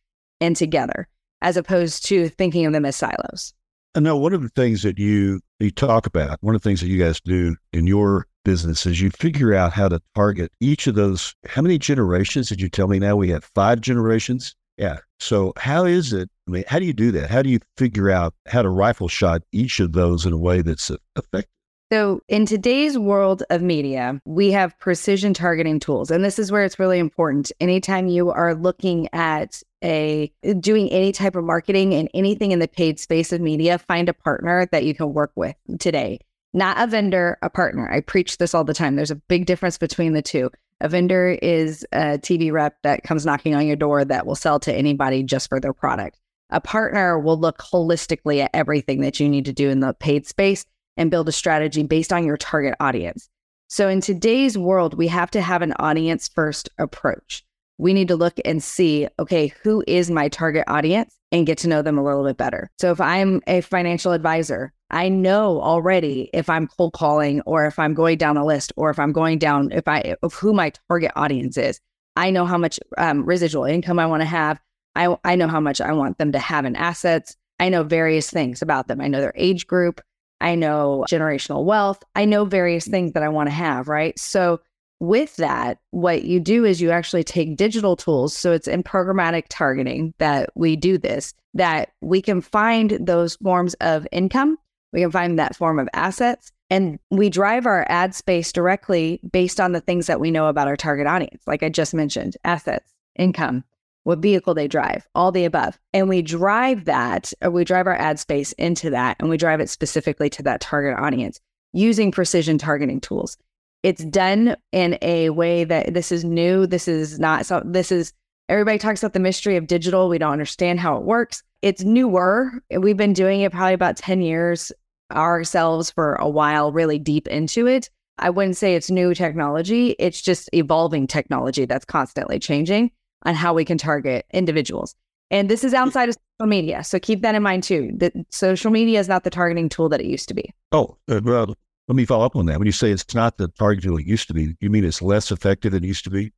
and 0.40 0.56
together, 0.56 1.08
as 1.42 1.56
opposed 1.56 2.04
to 2.06 2.28
thinking 2.28 2.66
of 2.66 2.72
them 2.72 2.84
as 2.84 2.96
silos. 2.96 3.52
I 3.94 4.00
know 4.00 4.16
one 4.16 4.32
of 4.32 4.42
the 4.42 4.48
things 4.48 4.82
that 4.82 4.98
you 4.98 5.40
you 5.60 5.70
talk 5.70 6.06
about, 6.06 6.38
one 6.40 6.54
of 6.54 6.62
the 6.62 6.68
things 6.68 6.80
that 6.80 6.88
you 6.88 6.98
guys 6.98 7.20
do 7.20 7.56
in 7.72 7.86
your 7.86 8.26
business 8.44 8.86
is 8.86 9.00
you 9.00 9.10
figure 9.10 9.54
out 9.54 9.72
how 9.72 9.88
to 9.88 10.00
target 10.14 10.50
each 10.60 10.86
of 10.86 10.94
those. 10.94 11.34
How 11.46 11.62
many 11.62 11.78
generations 11.78 12.48
did 12.48 12.60
you 12.60 12.68
tell 12.68 12.88
me 12.88 12.98
now? 12.98 13.16
We 13.16 13.28
have 13.28 13.44
five 13.54 13.80
generations. 13.80 14.56
Yeah. 14.78 14.98
So 15.20 15.52
how 15.56 15.84
is 15.84 16.12
it? 16.12 16.30
I 16.48 16.50
mean, 16.50 16.64
how 16.66 16.78
do 16.78 16.86
you 16.86 16.92
do 16.92 17.12
that? 17.12 17.30
How 17.30 17.42
do 17.42 17.50
you 17.50 17.60
figure 17.76 18.10
out 18.10 18.34
how 18.48 18.62
to 18.62 18.70
rifle 18.70 19.08
shot 19.08 19.42
each 19.52 19.78
of 19.78 19.92
those 19.92 20.26
in 20.26 20.32
a 20.32 20.38
way 20.38 20.62
that's 20.62 20.90
effective? 21.16 21.50
So, 21.92 22.22
in 22.26 22.46
today's 22.46 22.96
world 22.96 23.42
of 23.50 23.60
media, 23.60 24.18
we 24.24 24.50
have 24.52 24.78
precision 24.78 25.34
targeting 25.34 25.78
tools. 25.78 26.10
And 26.10 26.24
this 26.24 26.38
is 26.38 26.50
where 26.50 26.64
it's 26.64 26.78
really 26.78 26.98
important. 26.98 27.52
Anytime 27.60 28.06
you 28.06 28.30
are 28.30 28.54
looking 28.54 29.10
at 29.12 29.62
a 29.84 30.32
doing 30.60 30.88
any 30.88 31.12
type 31.12 31.36
of 31.36 31.44
marketing 31.44 31.92
and 31.92 32.08
anything 32.14 32.52
in 32.52 32.60
the 32.60 32.66
paid 32.66 32.98
space 32.98 33.30
of 33.30 33.42
media, 33.42 33.76
find 33.76 34.08
a 34.08 34.14
partner 34.14 34.66
that 34.72 34.84
you 34.84 34.94
can 34.94 35.12
work 35.12 35.32
with 35.36 35.54
today. 35.78 36.20
Not 36.54 36.80
a 36.80 36.86
vendor, 36.86 37.36
a 37.42 37.50
partner. 37.50 37.92
I 37.92 38.00
preach 38.00 38.38
this 38.38 38.54
all 38.54 38.64
the 38.64 38.72
time. 38.72 38.96
There's 38.96 39.10
a 39.10 39.16
big 39.16 39.44
difference 39.44 39.76
between 39.76 40.14
the 40.14 40.22
two. 40.22 40.50
A 40.80 40.88
vendor 40.88 41.36
is 41.42 41.86
a 41.92 42.16
TV 42.16 42.50
rep 42.52 42.74
that 42.84 43.02
comes 43.02 43.26
knocking 43.26 43.54
on 43.54 43.66
your 43.66 43.76
door 43.76 44.02
that 44.02 44.24
will 44.24 44.34
sell 44.34 44.58
to 44.60 44.72
anybody 44.72 45.22
just 45.22 45.50
for 45.50 45.60
their 45.60 45.74
product. 45.74 46.18
A 46.48 46.60
partner 46.60 47.18
will 47.18 47.38
look 47.38 47.58
holistically 47.58 48.42
at 48.42 48.50
everything 48.54 49.02
that 49.02 49.20
you 49.20 49.28
need 49.28 49.44
to 49.44 49.52
do 49.52 49.68
in 49.68 49.80
the 49.80 49.92
paid 49.92 50.26
space 50.26 50.64
and 50.96 51.10
build 51.10 51.28
a 51.28 51.32
strategy 51.32 51.82
based 51.82 52.12
on 52.12 52.24
your 52.24 52.36
target 52.36 52.74
audience. 52.80 53.28
So, 53.68 53.88
in 53.88 54.00
today's 54.00 54.58
world, 54.58 54.94
we 54.94 55.08
have 55.08 55.30
to 55.30 55.40
have 55.40 55.62
an 55.62 55.72
audience 55.78 56.28
first 56.28 56.68
approach. 56.78 57.42
We 57.78 57.94
need 57.94 58.08
to 58.08 58.16
look 58.16 58.38
and 58.44 58.62
see, 58.62 59.08
okay, 59.18 59.54
who 59.62 59.82
is 59.86 60.10
my 60.10 60.28
target 60.28 60.64
audience 60.66 61.16
and 61.32 61.46
get 61.46 61.58
to 61.58 61.68
know 61.68 61.80
them 61.80 61.96
a 61.96 62.04
little 62.04 62.24
bit 62.24 62.36
better. 62.36 62.70
So, 62.78 62.92
if 62.92 63.00
I'm 63.00 63.40
a 63.46 63.62
financial 63.62 64.12
advisor, 64.12 64.72
I 64.90 65.08
know 65.08 65.60
already 65.62 66.28
if 66.34 66.50
I'm 66.50 66.68
cold 66.68 66.92
calling 66.92 67.40
or 67.42 67.64
if 67.64 67.78
I'm 67.78 67.94
going 67.94 68.18
down 68.18 68.36
a 68.36 68.44
list 68.44 68.74
or 68.76 68.90
if 68.90 68.98
I'm 68.98 69.12
going 69.12 69.38
down 69.38 69.72
if 69.72 69.88
I 69.88 70.16
of 70.22 70.34
who 70.34 70.52
my 70.52 70.70
target 70.88 71.12
audience 71.16 71.56
is. 71.56 71.80
I 72.14 72.30
know 72.30 72.44
how 72.44 72.58
much 72.58 72.78
um, 72.98 73.24
residual 73.24 73.64
income 73.64 73.98
I 73.98 74.04
want 74.04 74.20
to 74.20 74.26
have. 74.26 74.60
I 74.94 75.16
I 75.24 75.34
know 75.34 75.48
how 75.48 75.60
much 75.60 75.80
I 75.80 75.92
want 75.92 76.18
them 76.18 76.32
to 76.32 76.38
have 76.38 76.66
in 76.66 76.76
assets. 76.76 77.36
I 77.58 77.70
know 77.70 77.84
various 77.84 78.28
things 78.28 78.60
about 78.60 78.88
them. 78.88 79.00
I 79.00 79.08
know 79.08 79.20
their 79.20 79.32
age 79.34 79.66
group. 79.66 80.02
I 80.42 80.54
know 80.54 81.04
generational 81.08 81.64
wealth. 81.64 82.02
I 82.14 82.24
know 82.24 82.44
various 82.44 82.84
mm-hmm. 82.84 82.92
things 82.92 83.12
that 83.12 83.22
I 83.22 83.28
want 83.28 83.48
to 83.48 83.54
have. 83.54 83.88
Right. 83.88 84.18
So 84.18 84.60
with 85.00 85.36
that, 85.36 85.78
what 85.90 86.22
you 86.24 86.38
do 86.38 86.64
is 86.64 86.80
you 86.80 86.90
actually 86.90 87.24
take 87.24 87.56
digital 87.56 87.96
tools. 87.96 88.36
So 88.36 88.52
it's 88.52 88.68
in 88.68 88.82
programmatic 88.82 89.44
targeting 89.48 90.14
that 90.18 90.50
we 90.54 90.76
do 90.76 90.96
this, 90.96 91.34
that 91.54 91.90
we 92.00 92.22
can 92.22 92.40
find 92.40 92.98
those 93.00 93.36
forms 93.36 93.74
of 93.74 94.06
income 94.12 94.58
we 94.92 95.00
can 95.00 95.10
find 95.10 95.38
that 95.38 95.56
form 95.56 95.78
of 95.78 95.88
assets. 95.94 96.52
And 96.70 96.98
we 97.10 97.28
drive 97.28 97.66
our 97.66 97.84
ad 97.88 98.14
space 98.14 98.52
directly 98.52 99.20
based 99.30 99.60
on 99.60 99.72
the 99.72 99.80
things 99.80 100.06
that 100.06 100.20
we 100.20 100.30
know 100.30 100.46
about 100.46 100.68
our 100.68 100.76
target 100.76 101.06
audience. 101.06 101.42
Like 101.46 101.62
I 101.62 101.68
just 101.68 101.92
mentioned, 101.92 102.36
assets, 102.44 102.90
income, 103.16 103.64
what 104.04 104.18
vehicle 104.18 104.54
they 104.54 104.68
drive, 104.68 105.06
all 105.14 105.30
the 105.32 105.44
above. 105.44 105.78
And 105.92 106.08
we 106.08 106.22
drive 106.22 106.84
that, 106.86 107.32
or 107.40 107.50
we 107.50 107.64
drive 107.64 107.86
our 107.86 107.94
ad 107.94 108.18
space 108.18 108.52
into 108.52 108.90
that, 108.90 109.16
and 109.20 109.28
we 109.28 109.36
drive 109.36 109.60
it 109.60 109.70
specifically 109.70 110.28
to 110.30 110.42
that 110.42 110.60
target 110.60 110.98
audience 110.98 111.40
using 111.72 112.10
precision 112.10 112.58
targeting 112.58 113.00
tools. 113.00 113.36
It's 113.82 114.04
done 114.04 114.56
in 114.72 114.98
a 115.02 115.30
way 115.30 115.64
that 115.64 115.94
this 115.94 116.12
is 116.12 116.24
new. 116.24 116.66
This 116.66 116.86
is 116.86 117.18
not 117.18 117.46
so, 117.46 117.62
this 117.64 117.90
is 117.90 118.12
everybody 118.48 118.78
talks 118.78 119.02
about 119.02 119.12
the 119.12 119.20
mystery 119.20 119.56
of 119.56 119.66
digital. 119.66 120.08
We 120.08 120.18
don't 120.18 120.32
understand 120.32 120.80
how 120.80 120.96
it 120.96 121.04
works. 121.04 121.42
It's 121.62 121.82
newer. 121.82 122.52
We've 122.70 122.96
been 122.96 123.12
doing 123.12 123.40
it 123.40 123.52
probably 123.52 123.74
about 123.74 123.96
10 123.96 124.20
years 124.20 124.72
ourselves 125.12 125.90
for 125.90 126.14
a 126.16 126.28
while, 126.28 126.72
really 126.72 126.98
deep 126.98 127.28
into 127.28 127.66
it. 127.66 127.90
I 128.18 128.30
wouldn't 128.30 128.56
say 128.56 128.74
it's 128.74 128.90
new 128.90 129.14
technology, 129.14 129.96
it's 129.98 130.20
just 130.20 130.48
evolving 130.52 131.06
technology 131.06 131.64
that's 131.64 131.84
constantly 131.84 132.38
changing 132.38 132.90
on 133.24 133.34
how 133.34 133.54
we 133.54 133.64
can 133.64 133.78
target 133.78 134.26
individuals. 134.32 134.94
And 135.30 135.48
this 135.48 135.64
is 135.64 135.72
outside 135.72 136.10
of 136.10 136.16
social 136.38 136.48
media. 136.48 136.84
So 136.84 136.98
keep 136.98 137.22
that 137.22 137.34
in 137.34 137.42
mind 137.42 137.62
too. 137.62 137.90
That 137.96 138.12
social 138.30 138.70
media 138.70 139.00
is 139.00 139.08
not 139.08 139.24
the 139.24 139.30
targeting 139.30 139.68
tool 139.68 139.88
that 139.88 140.00
it 140.00 140.06
used 140.06 140.28
to 140.28 140.34
be. 140.34 140.52
Oh, 140.72 140.98
uh, 141.08 141.20
well, 141.24 141.54
let 141.88 141.96
me 141.96 142.04
follow 142.04 142.26
up 142.26 142.36
on 142.36 142.46
that. 142.46 142.58
When 142.58 142.66
you 142.66 142.72
say 142.72 142.90
it's 142.90 143.14
not 143.14 143.38
the 143.38 143.48
targeting 143.48 143.90
tool 143.90 143.98
it 143.98 144.06
used 144.06 144.28
to 144.28 144.34
be, 144.34 144.54
you 144.60 144.68
mean 144.68 144.84
it's 144.84 145.00
less 145.00 145.30
effective 145.30 145.72
than 145.72 145.84
it 145.84 145.86
used 145.86 146.04
to 146.04 146.10
be? 146.10 146.32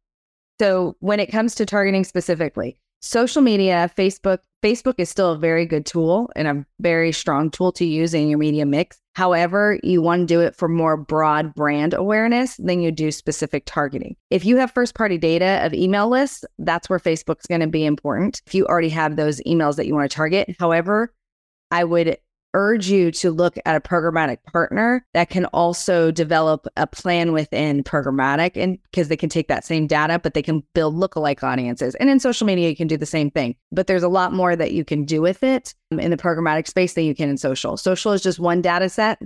So 0.60 0.96
when 1.00 1.18
it 1.18 1.26
comes 1.26 1.56
to 1.56 1.66
targeting 1.66 2.04
specifically, 2.04 2.78
social 3.00 3.42
media, 3.42 3.90
Facebook, 3.96 4.38
Facebook 4.64 4.94
is 4.96 5.10
still 5.10 5.32
a 5.32 5.38
very 5.38 5.66
good 5.66 5.84
tool 5.84 6.30
and 6.34 6.48
a 6.48 6.64
very 6.80 7.12
strong 7.12 7.50
tool 7.50 7.70
to 7.72 7.84
use 7.84 8.14
in 8.14 8.28
your 8.28 8.38
media 8.38 8.64
mix. 8.64 8.98
However, 9.14 9.78
you 9.82 10.00
want 10.00 10.22
to 10.22 10.26
do 10.26 10.40
it 10.40 10.56
for 10.56 10.68
more 10.68 10.96
broad 10.96 11.54
brand 11.54 11.92
awareness 11.92 12.56
than 12.56 12.80
you 12.80 12.90
do 12.90 13.12
specific 13.12 13.64
targeting. 13.66 14.16
If 14.30 14.46
you 14.46 14.56
have 14.56 14.72
first 14.72 14.94
party 14.94 15.18
data 15.18 15.60
of 15.62 15.74
email 15.74 16.08
lists, 16.08 16.46
that's 16.58 16.88
where 16.88 16.98
Facebook's 16.98 17.46
going 17.46 17.60
to 17.60 17.66
be 17.66 17.84
important. 17.84 18.40
If 18.46 18.54
you 18.54 18.64
already 18.64 18.88
have 18.88 19.16
those 19.16 19.38
emails 19.42 19.76
that 19.76 19.86
you 19.86 19.94
want 19.94 20.10
to 20.10 20.16
target. 20.16 20.56
However, 20.58 21.12
I 21.70 21.84
would 21.84 22.16
urge 22.54 22.88
you 22.88 23.10
to 23.10 23.30
look 23.30 23.56
at 23.66 23.76
a 23.76 23.80
programmatic 23.80 24.38
partner 24.44 25.04
that 25.12 25.28
can 25.28 25.44
also 25.46 26.10
develop 26.10 26.66
a 26.76 26.86
plan 26.86 27.32
within 27.32 27.82
programmatic 27.82 28.52
and 28.56 28.78
because 28.90 29.08
they 29.08 29.16
can 29.16 29.28
take 29.28 29.48
that 29.48 29.64
same 29.64 29.86
data 29.86 30.18
but 30.18 30.32
they 30.34 30.42
can 30.42 30.62
build 30.72 30.94
lookalike 30.94 31.42
audiences. 31.42 31.94
And 31.96 32.08
in 32.08 32.20
social 32.20 32.46
media 32.46 32.70
you 32.70 32.76
can 32.76 32.86
do 32.86 32.96
the 32.96 33.04
same 33.04 33.30
thing 33.30 33.56
but 33.72 33.86
there's 33.86 34.02
a 34.02 34.08
lot 34.08 34.32
more 34.32 34.56
that 34.56 34.72
you 34.72 34.84
can 34.84 35.04
do 35.04 35.20
with 35.20 35.42
it 35.42 35.74
in 35.90 36.10
the 36.10 36.16
programmatic 36.16 36.68
space 36.68 36.94
than 36.94 37.04
you 37.04 37.14
can 37.14 37.28
in 37.28 37.36
social. 37.36 37.76
Social 37.76 38.12
is 38.12 38.22
just 38.22 38.38
one 38.38 38.62
data 38.62 38.88
set 38.88 39.20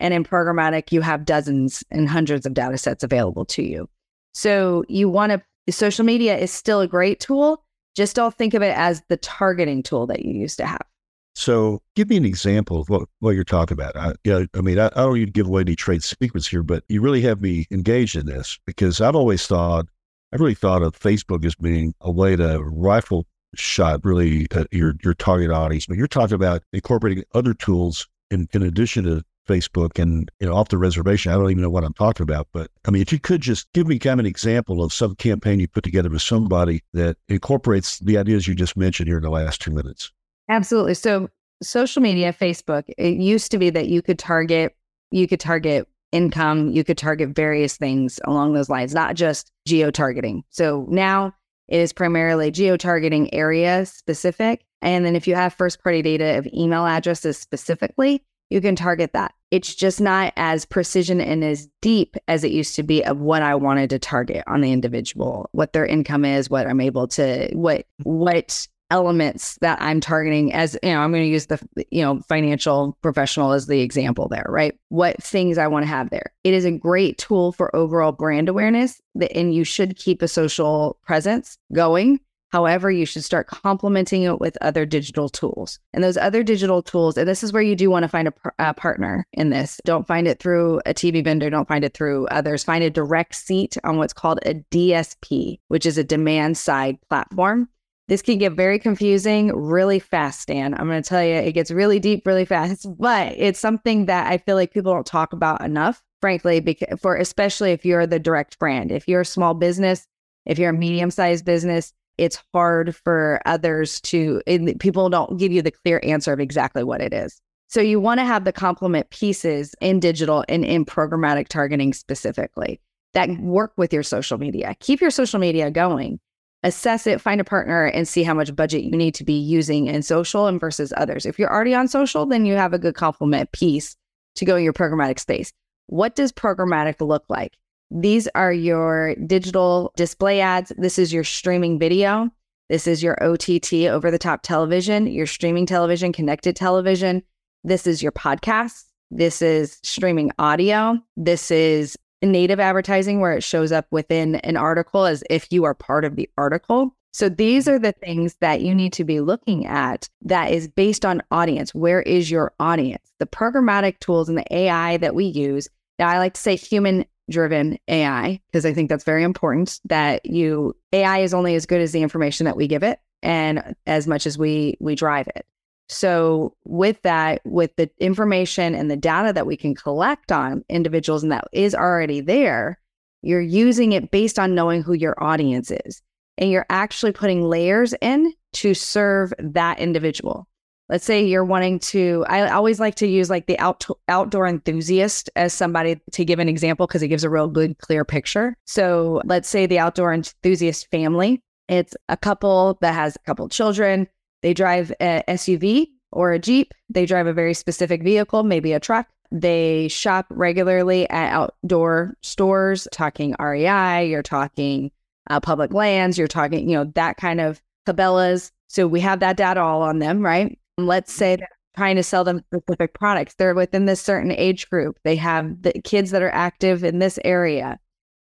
and 0.00 0.14
in 0.14 0.24
programmatic 0.24 0.90
you 0.90 1.02
have 1.02 1.24
dozens 1.24 1.84
and 1.90 2.08
hundreds 2.08 2.46
of 2.46 2.54
data 2.54 2.78
sets 2.78 3.04
available 3.04 3.44
to 3.44 3.62
you. 3.62 3.88
So 4.32 4.84
you 4.88 5.08
want 5.08 5.32
to 5.32 5.72
social 5.72 6.04
media 6.04 6.36
is 6.36 6.50
still 6.50 6.80
a 6.80 6.88
great 6.88 7.20
tool. 7.20 7.62
Just 7.94 8.16
don't 8.16 8.34
think 8.34 8.54
of 8.54 8.62
it 8.62 8.76
as 8.76 9.02
the 9.08 9.16
targeting 9.18 9.82
tool 9.82 10.06
that 10.06 10.24
you 10.24 10.32
used 10.32 10.56
to 10.58 10.66
have 10.66 10.86
so, 11.34 11.80
give 11.94 12.08
me 12.08 12.16
an 12.16 12.24
example 12.24 12.80
of 12.80 12.88
what, 12.88 13.08
what 13.20 13.30
you're 13.30 13.44
talking 13.44 13.74
about. 13.74 13.96
I, 13.96 14.14
you 14.24 14.32
know, 14.32 14.46
I 14.54 14.60
mean, 14.60 14.78
I, 14.78 14.86
I 14.86 15.02
don't 15.02 15.14
need 15.14 15.26
to 15.26 15.32
give 15.32 15.46
away 15.46 15.62
any 15.62 15.76
trade 15.76 16.02
secrets 16.02 16.46
here, 16.46 16.62
but 16.62 16.84
you 16.88 17.00
really 17.00 17.22
have 17.22 17.40
me 17.40 17.66
engaged 17.70 18.16
in 18.16 18.26
this 18.26 18.58
because 18.66 19.00
I've 19.00 19.16
always 19.16 19.46
thought 19.46 19.86
I 20.32 20.36
really 20.36 20.54
thought 20.54 20.82
of 20.82 20.98
Facebook 20.98 21.44
as 21.44 21.54
being 21.54 21.94
a 22.00 22.10
way 22.10 22.36
to 22.36 22.60
rifle 22.60 23.26
shot 23.54 24.00
really 24.04 24.46
your 24.70 24.94
your 25.02 25.14
target 25.14 25.50
audience. 25.50 25.86
But 25.86 25.96
you're 25.96 26.06
talking 26.06 26.34
about 26.34 26.62
incorporating 26.72 27.24
other 27.34 27.54
tools 27.54 28.08
in, 28.30 28.48
in 28.52 28.62
addition 28.62 29.04
to 29.04 29.22
Facebook 29.48 30.00
and 30.00 30.30
you 30.38 30.46
know 30.46 30.54
off 30.54 30.68
the 30.68 30.78
reservation. 30.78 31.32
I 31.32 31.36
don't 31.36 31.50
even 31.50 31.62
know 31.62 31.70
what 31.70 31.84
I'm 31.84 31.94
talking 31.94 32.22
about, 32.22 32.48
but 32.52 32.70
I 32.86 32.90
mean, 32.90 33.02
if 33.02 33.12
you 33.12 33.18
could 33.18 33.40
just 33.40 33.66
give 33.72 33.88
me 33.88 33.98
kind 33.98 34.20
of 34.20 34.24
an 34.24 34.30
example 34.30 34.84
of 34.84 34.92
some 34.92 35.16
campaign 35.16 35.58
you 35.58 35.68
put 35.68 35.84
together 35.84 36.10
with 36.10 36.22
somebody 36.22 36.82
that 36.92 37.16
incorporates 37.28 37.98
the 37.98 38.18
ideas 38.18 38.46
you 38.46 38.54
just 38.54 38.76
mentioned 38.76 39.08
here 39.08 39.16
in 39.16 39.24
the 39.24 39.30
last 39.30 39.60
two 39.60 39.72
minutes. 39.72 40.12
Absolutely. 40.50 40.94
So 40.94 41.30
social 41.62 42.02
media, 42.02 42.32
Facebook, 42.32 42.84
it 42.98 43.16
used 43.16 43.50
to 43.52 43.58
be 43.58 43.70
that 43.70 43.88
you 43.88 44.02
could 44.02 44.18
target 44.18 44.74
you 45.12 45.26
could 45.26 45.40
target 45.40 45.88
income, 46.12 46.70
you 46.70 46.84
could 46.84 46.98
target 46.98 47.30
various 47.30 47.76
things 47.76 48.20
along 48.24 48.52
those 48.52 48.68
lines, 48.68 48.94
not 48.94 49.16
just 49.16 49.50
geo 49.66 49.90
targeting. 49.90 50.44
So 50.50 50.86
now 50.88 51.34
it 51.68 51.78
is 51.78 51.92
primarily 51.92 52.50
geo 52.50 52.76
targeting 52.76 53.32
area 53.34 53.86
specific. 53.86 54.64
And 54.82 55.04
then 55.04 55.16
if 55.16 55.26
you 55.26 55.34
have 55.34 55.52
first 55.52 55.82
party 55.82 56.02
data 56.02 56.38
of 56.38 56.46
email 56.54 56.86
addresses 56.86 57.38
specifically, 57.38 58.24
you 58.50 58.60
can 58.60 58.76
target 58.76 59.12
that. 59.12 59.34
It's 59.50 59.74
just 59.74 60.00
not 60.00 60.32
as 60.36 60.64
precision 60.64 61.20
and 61.20 61.44
as 61.44 61.68
deep 61.80 62.16
as 62.28 62.44
it 62.44 62.52
used 62.52 62.74
to 62.76 62.82
be 62.82 63.04
of 63.04 63.18
what 63.18 63.42
I 63.42 63.54
wanted 63.54 63.90
to 63.90 63.98
target 63.98 64.44
on 64.46 64.60
the 64.60 64.72
individual, 64.72 65.48
what 65.52 65.72
their 65.72 65.86
income 65.86 66.24
is, 66.24 66.50
what 66.50 66.66
I'm 66.66 66.80
able 66.80 67.08
to, 67.08 67.50
what, 67.52 67.86
what 68.02 68.66
elements 68.90 69.56
that 69.60 69.80
I'm 69.80 70.00
targeting 70.00 70.52
as, 70.52 70.78
you 70.82 70.90
know, 70.90 71.00
I'm 71.00 71.12
going 71.12 71.24
to 71.24 71.28
use 71.28 71.46
the, 71.46 71.60
you 71.90 72.02
know, 72.02 72.20
financial 72.28 72.96
professional 73.02 73.52
as 73.52 73.66
the 73.66 73.80
example 73.80 74.28
there, 74.28 74.46
right? 74.48 74.78
What 74.88 75.22
things 75.22 75.58
I 75.58 75.66
want 75.66 75.84
to 75.84 75.88
have 75.88 76.10
there. 76.10 76.32
It 76.44 76.54
is 76.54 76.64
a 76.64 76.72
great 76.72 77.18
tool 77.18 77.52
for 77.52 77.74
overall 77.74 78.12
brand 78.12 78.48
awareness 78.48 79.00
and 79.34 79.54
you 79.54 79.64
should 79.64 79.96
keep 79.96 80.22
a 80.22 80.28
social 80.28 80.98
presence 81.04 81.56
going 81.72 82.20
However, 82.50 82.90
you 82.90 83.06
should 83.06 83.24
start 83.24 83.46
complementing 83.46 84.24
it 84.24 84.40
with 84.40 84.58
other 84.60 84.84
digital 84.84 85.28
tools. 85.28 85.78
And 85.92 86.02
those 86.02 86.16
other 86.16 86.42
digital 86.42 86.82
tools, 86.82 87.16
and 87.16 87.28
this 87.28 87.44
is 87.44 87.52
where 87.52 87.62
you 87.62 87.76
do 87.76 87.90
want 87.90 88.02
to 88.02 88.08
find 88.08 88.28
a, 88.28 88.34
a, 88.58 88.74
partner 88.74 89.24
in 89.32 89.50
this. 89.50 89.80
Don't 89.84 90.06
find 90.06 90.26
it 90.26 90.40
through 90.40 90.80
a 90.84 90.92
TV 90.92 91.22
vendor, 91.22 91.48
don't 91.48 91.68
find 91.68 91.84
it 91.84 91.94
through 91.94 92.26
others. 92.28 92.64
Find 92.64 92.82
a 92.82 92.90
direct 92.90 93.36
seat 93.36 93.76
on 93.84 93.98
what's 93.98 94.12
called 94.12 94.40
a 94.44 94.54
DSP, 94.54 95.60
which 95.68 95.86
is 95.86 95.96
a 95.96 96.04
demand 96.04 96.58
side 96.58 96.98
platform. 97.08 97.68
This 98.10 98.22
can 98.22 98.38
get 98.38 98.54
very 98.54 98.80
confusing 98.80 99.54
really 99.54 100.00
fast, 100.00 100.40
Stan. 100.40 100.74
I'm 100.74 100.88
going 100.88 101.00
to 101.00 101.08
tell 101.08 101.22
you, 101.22 101.34
it 101.34 101.52
gets 101.52 101.70
really 101.70 102.00
deep 102.00 102.26
really 102.26 102.44
fast, 102.44 102.84
but 102.98 103.32
it's 103.36 103.60
something 103.60 104.06
that 104.06 104.26
I 104.26 104.36
feel 104.38 104.56
like 104.56 104.72
people 104.72 104.92
don't 104.92 105.06
talk 105.06 105.32
about 105.32 105.62
enough, 105.62 106.02
frankly, 106.20 106.58
because 106.58 106.98
for 107.00 107.14
especially 107.14 107.70
if 107.70 107.84
you're 107.84 108.08
the 108.08 108.18
direct 108.18 108.58
brand. 108.58 108.90
If 108.90 109.06
you're 109.06 109.20
a 109.20 109.24
small 109.24 109.54
business, 109.54 110.08
if 110.44 110.58
you're 110.58 110.70
a 110.70 110.76
medium 110.76 111.12
sized 111.12 111.44
business, 111.44 111.92
it's 112.18 112.42
hard 112.52 112.96
for 112.96 113.40
others 113.46 114.00
to, 114.00 114.42
people 114.80 115.08
don't 115.08 115.38
give 115.38 115.52
you 115.52 115.62
the 115.62 115.70
clear 115.70 116.00
answer 116.02 116.32
of 116.32 116.40
exactly 116.40 116.82
what 116.82 117.00
it 117.00 117.14
is. 117.14 117.40
So 117.68 117.80
you 117.80 118.00
want 118.00 118.18
to 118.18 118.24
have 118.24 118.44
the 118.44 118.52
complement 118.52 119.10
pieces 119.10 119.76
in 119.80 120.00
digital 120.00 120.44
and 120.48 120.64
in 120.64 120.84
programmatic 120.84 121.46
targeting 121.46 121.92
specifically 121.92 122.80
that 123.14 123.30
work 123.38 123.72
with 123.76 123.92
your 123.92 124.02
social 124.02 124.36
media. 124.36 124.74
Keep 124.80 125.00
your 125.00 125.12
social 125.12 125.38
media 125.38 125.70
going. 125.70 126.18
Assess 126.62 127.06
it, 127.06 127.20
find 127.20 127.40
a 127.40 127.44
partner, 127.44 127.86
and 127.86 128.06
see 128.06 128.22
how 128.22 128.34
much 128.34 128.54
budget 128.54 128.82
you 128.82 128.90
need 128.90 129.14
to 129.14 129.24
be 129.24 129.38
using 129.38 129.86
in 129.86 130.02
social 130.02 130.46
and 130.46 130.60
versus 130.60 130.92
others. 130.96 131.24
If 131.24 131.38
you're 131.38 131.52
already 131.52 131.74
on 131.74 131.88
social, 131.88 132.26
then 132.26 132.44
you 132.44 132.54
have 132.54 132.74
a 132.74 132.78
good 132.78 132.94
complement 132.94 133.52
piece 133.52 133.96
to 134.36 134.44
go 134.44 134.56
in 134.56 134.64
your 134.64 134.74
programmatic 134.74 135.18
space. 135.18 135.52
What 135.86 136.14
does 136.14 136.32
programmatic 136.32 137.06
look 137.06 137.24
like? 137.28 137.56
These 137.90 138.28
are 138.34 138.52
your 138.52 139.14
digital 139.26 139.92
display 139.96 140.40
ads. 140.40 140.72
This 140.76 140.98
is 140.98 141.12
your 141.12 141.24
streaming 141.24 141.78
video. 141.78 142.30
This 142.68 142.86
is 142.86 143.02
your 143.02 143.20
OTT 143.22 143.72
over 143.88 144.10
the 144.10 144.18
top 144.18 144.42
television, 144.42 145.08
your 145.08 145.26
streaming 145.26 145.66
television, 145.66 146.12
connected 146.12 146.54
television. 146.54 147.22
This 147.64 147.86
is 147.86 148.02
your 148.02 148.12
podcast. 148.12 148.84
This 149.10 149.42
is 149.42 149.80
streaming 149.82 150.30
audio. 150.38 150.98
This 151.16 151.50
is 151.50 151.96
native 152.22 152.60
advertising 152.60 153.20
where 153.20 153.32
it 153.32 153.42
shows 153.42 153.72
up 153.72 153.86
within 153.90 154.36
an 154.36 154.56
article 154.56 155.06
as 155.06 155.24
if 155.30 155.50
you 155.50 155.64
are 155.64 155.74
part 155.74 156.04
of 156.04 156.16
the 156.16 156.28
article. 156.36 156.94
So 157.12 157.28
these 157.28 157.64
mm-hmm. 157.64 157.74
are 157.74 157.78
the 157.78 157.92
things 157.92 158.36
that 158.40 158.60
you 158.60 158.74
need 158.74 158.92
to 158.94 159.04
be 159.04 159.20
looking 159.20 159.66
at 159.66 160.08
that 160.22 160.52
is 160.52 160.68
based 160.68 161.04
on 161.04 161.22
audience. 161.30 161.74
Where 161.74 162.02
is 162.02 162.30
your 162.30 162.52
audience? 162.60 163.12
The 163.18 163.26
programmatic 163.26 163.98
tools 163.98 164.28
and 164.28 164.38
the 164.38 164.54
AI 164.54 164.96
that 164.98 165.14
we 165.14 165.24
use. 165.24 165.68
Now, 165.98 166.08
I 166.08 166.18
like 166.18 166.34
to 166.34 166.40
say 166.40 166.56
human 166.56 167.04
driven 167.30 167.78
AI 167.88 168.40
because 168.46 168.66
I 168.66 168.74
think 168.74 168.88
that's 168.88 169.04
very 169.04 169.22
important 169.22 169.80
that 169.84 170.26
you 170.26 170.76
AI 170.92 171.20
is 171.20 171.32
only 171.32 171.54
as 171.54 171.66
good 171.66 171.80
as 171.80 171.92
the 171.92 172.02
information 172.02 172.44
that 172.44 172.56
we 172.56 172.66
give 172.66 172.82
it 172.82 172.98
and 173.22 173.76
as 173.86 174.06
much 174.06 174.26
as 174.26 174.36
we 174.36 174.76
we 174.80 174.94
drive 174.94 175.28
it. 175.28 175.46
So 175.90 176.54
with 176.64 177.02
that 177.02 177.42
with 177.44 177.74
the 177.74 177.90
information 177.98 178.76
and 178.76 178.88
the 178.88 178.96
data 178.96 179.32
that 179.32 179.46
we 179.46 179.56
can 179.56 179.74
collect 179.74 180.30
on 180.30 180.64
individuals 180.68 181.24
and 181.24 181.32
that 181.32 181.48
is 181.52 181.74
already 181.74 182.20
there, 182.20 182.78
you're 183.22 183.40
using 183.40 183.90
it 183.90 184.12
based 184.12 184.38
on 184.38 184.54
knowing 184.54 184.82
who 184.82 184.92
your 184.92 185.20
audience 185.22 185.72
is. 185.72 186.00
And 186.38 186.48
you're 186.48 186.66
actually 186.70 187.10
putting 187.10 187.42
layers 187.42 187.92
in 188.00 188.32
to 188.54 188.72
serve 188.72 189.32
that 189.40 189.80
individual. 189.80 190.46
Let's 190.88 191.04
say 191.04 191.24
you're 191.24 191.44
wanting 191.44 191.80
to 191.80 192.24
i 192.28 192.48
always 192.50 192.78
like 192.78 192.94
to 192.96 193.06
use 193.06 193.28
like 193.28 193.46
the 193.46 193.58
out, 193.58 193.84
outdoor 194.08 194.46
enthusiast 194.46 195.28
as 195.34 195.52
somebody 195.52 196.00
to 196.12 196.24
give 196.24 196.38
an 196.38 196.48
example 196.48 196.86
because 196.86 197.02
it 197.02 197.08
gives 197.08 197.24
a 197.24 197.30
real 197.30 197.48
good 197.48 197.78
clear 197.78 198.04
picture. 198.04 198.56
So 198.64 199.22
let's 199.24 199.48
say 199.48 199.66
the 199.66 199.80
outdoor 199.80 200.14
enthusiast 200.14 200.88
family. 200.92 201.42
It's 201.68 201.96
a 202.08 202.16
couple 202.16 202.78
that 202.80 202.94
has 202.94 203.16
a 203.16 203.20
couple 203.26 203.48
children 203.48 204.06
they 204.42 204.54
drive 204.54 204.92
a 205.00 205.22
suv 205.28 205.86
or 206.12 206.32
a 206.32 206.38
jeep 206.38 206.72
they 206.88 207.06
drive 207.06 207.26
a 207.26 207.32
very 207.32 207.54
specific 207.54 208.02
vehicle 208.02 208.42
maybe 208.42 208.72
a 208.72 208.80
truck 208.80 209.06
they 209.32 209.86
shop 209.88 210.26
regularly 210.30 211.08
at 211.08 211.32
outdoor 211.32 212.16
stores 212.22 212.88
talking 212.92 213.34
rei 213.38 214.06
you're 214.08 214.22
talking 214.22 214.90
uh, 215.28 215.38
public 215.40 215.72
lands 215.72 216.18
you're 216.18 216.28
talking 216.28 216.68
you 216.68 216.76
know 216.76 216.84
that 216.94 217.16
kind 217.16 217.40
of 217.40 217.60
cabela's 217.86 218.50
so 218.68 218.86
we 218.86 219.00
have 219.00 219.20
that 219.20 219.36
data 219.36 219.60
all 219.60 219.82
on 219.82 219.98
them 219.98 220.20
right 220.20 220.58
let's 220.78 221.12
say 221.12 221.36
they're 221.36 221.48
trying 221.76 221.96
to 221.96 222.02
sell 222.02 222.24
them 222.24 222.42
specific 222.54 222.94
products. 222.94 223.34
They're 223.34 223.54
within 223.54 223.86
this 223.86 224.00
certain 224.00 224.32
age 224.32 224.68
group. 224.68 224.98
They 225.04 225.16
have 225.16 225.62
the 225.62 225.72
kids 225.84 226.10
that 226.10 226.22
are 226.22 226.30
active 226.30 226.84
in 226.84 226.98
this 226.98 227.18
area. 227.24 227.78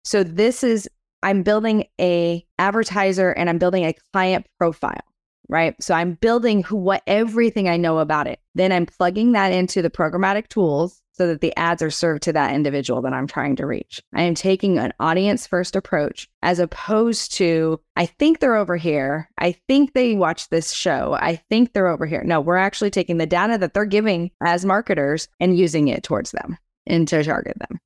So 0.05 0.23
this 0.25 0.65
is 0.65 0.89
I'm 1.23 1.43
building 1.43 1.87
a 2.01 2.45
advertiser 2.59 3.31
and 3.31 3.49
I'm 3.49 3.59
building 3.59 3.85
a 3.85 3.95
client 4.13 4.47
profile, 4.59 5.01
right? 5.49 5.81
So 5.83 5.95
I'm 5.95 6.15
building 6.15 6.63
who 6.63 6.77
what 6.77 7.03
everything 7.07 7.69
I 7.69 7.77
know 7.77 7.99
about 7.99 8.27
it. 8.27 8.41
Then 8.55 8.73
I'm 8.73 8.87
plugging 8.87 9.33
that 9.33 9.53
into 9.53 9.83
the 9.83 9.91
programmatic 9.91 10.49
tools 10.49 11.03
so 11.13 11.29
that 11.29 11.41
the 11.41 11.57
ads 11.57 11.81
are 11.81 11.91
served 11.91 12.25
to 12.25 12.33
that 12.33 12.55
individual 12.55 13.01
that 13.03 13.13
I'm 13.13 13.29
trying 13.29 13.55
to 13.57 13.67
reach. 13.67 14.03
I 14.15 14.23
am 14.23 14.35
taking 14.35 14.79
an 14.79 14.93
audience 14.99 15.47
first 15.47 15.77
approach 15.77 16.29
as 16.43 16.59
opposed 16.59 17.33
to, 17.35 17.81
I 17.95 18.07
think 18.07 18.41
they're 18.41 18.57
over 18.57 18.77
here. 18.77 19.29
I 19.39 19.53
think 19.69 19.93
they 19.93 20.17
watch 20.17 20.49
this 20.49 20.73
show. 20.73 21.17
I 21.21 21.37
think 21.49 21.73
they're 21.73 21.87
over 21.87 22.05
here. 22.05 22.25
No, 22.25 22.41
we're 22.41 22.57
actually 22.57 22.91
taking 22.91 23.19
the 23.19 23.27
data 23.27 23.59
that 23.59 23.75
they're 23.75 23.85
giving 23.85 24.33
as 24.43 24.65
marketers 24.65 25.29
and 25.39 25.57
using 25.57 25.87
it 25.87 26.03
towards 26.03 26.33
them 26.33 26.59
and 26.87 27.07
to 27.09 27.23
target 27.23 27.59
them. 27.61 27.79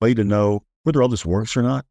Way 0.00 0.14
to 0.14 0.24
know 0.24 0.64
whether 0.82 1.02
all 1.02 1.08
this 1.08 1.26
works 1.26 1.56
or 1.56 1.62
not. 1.62 1.86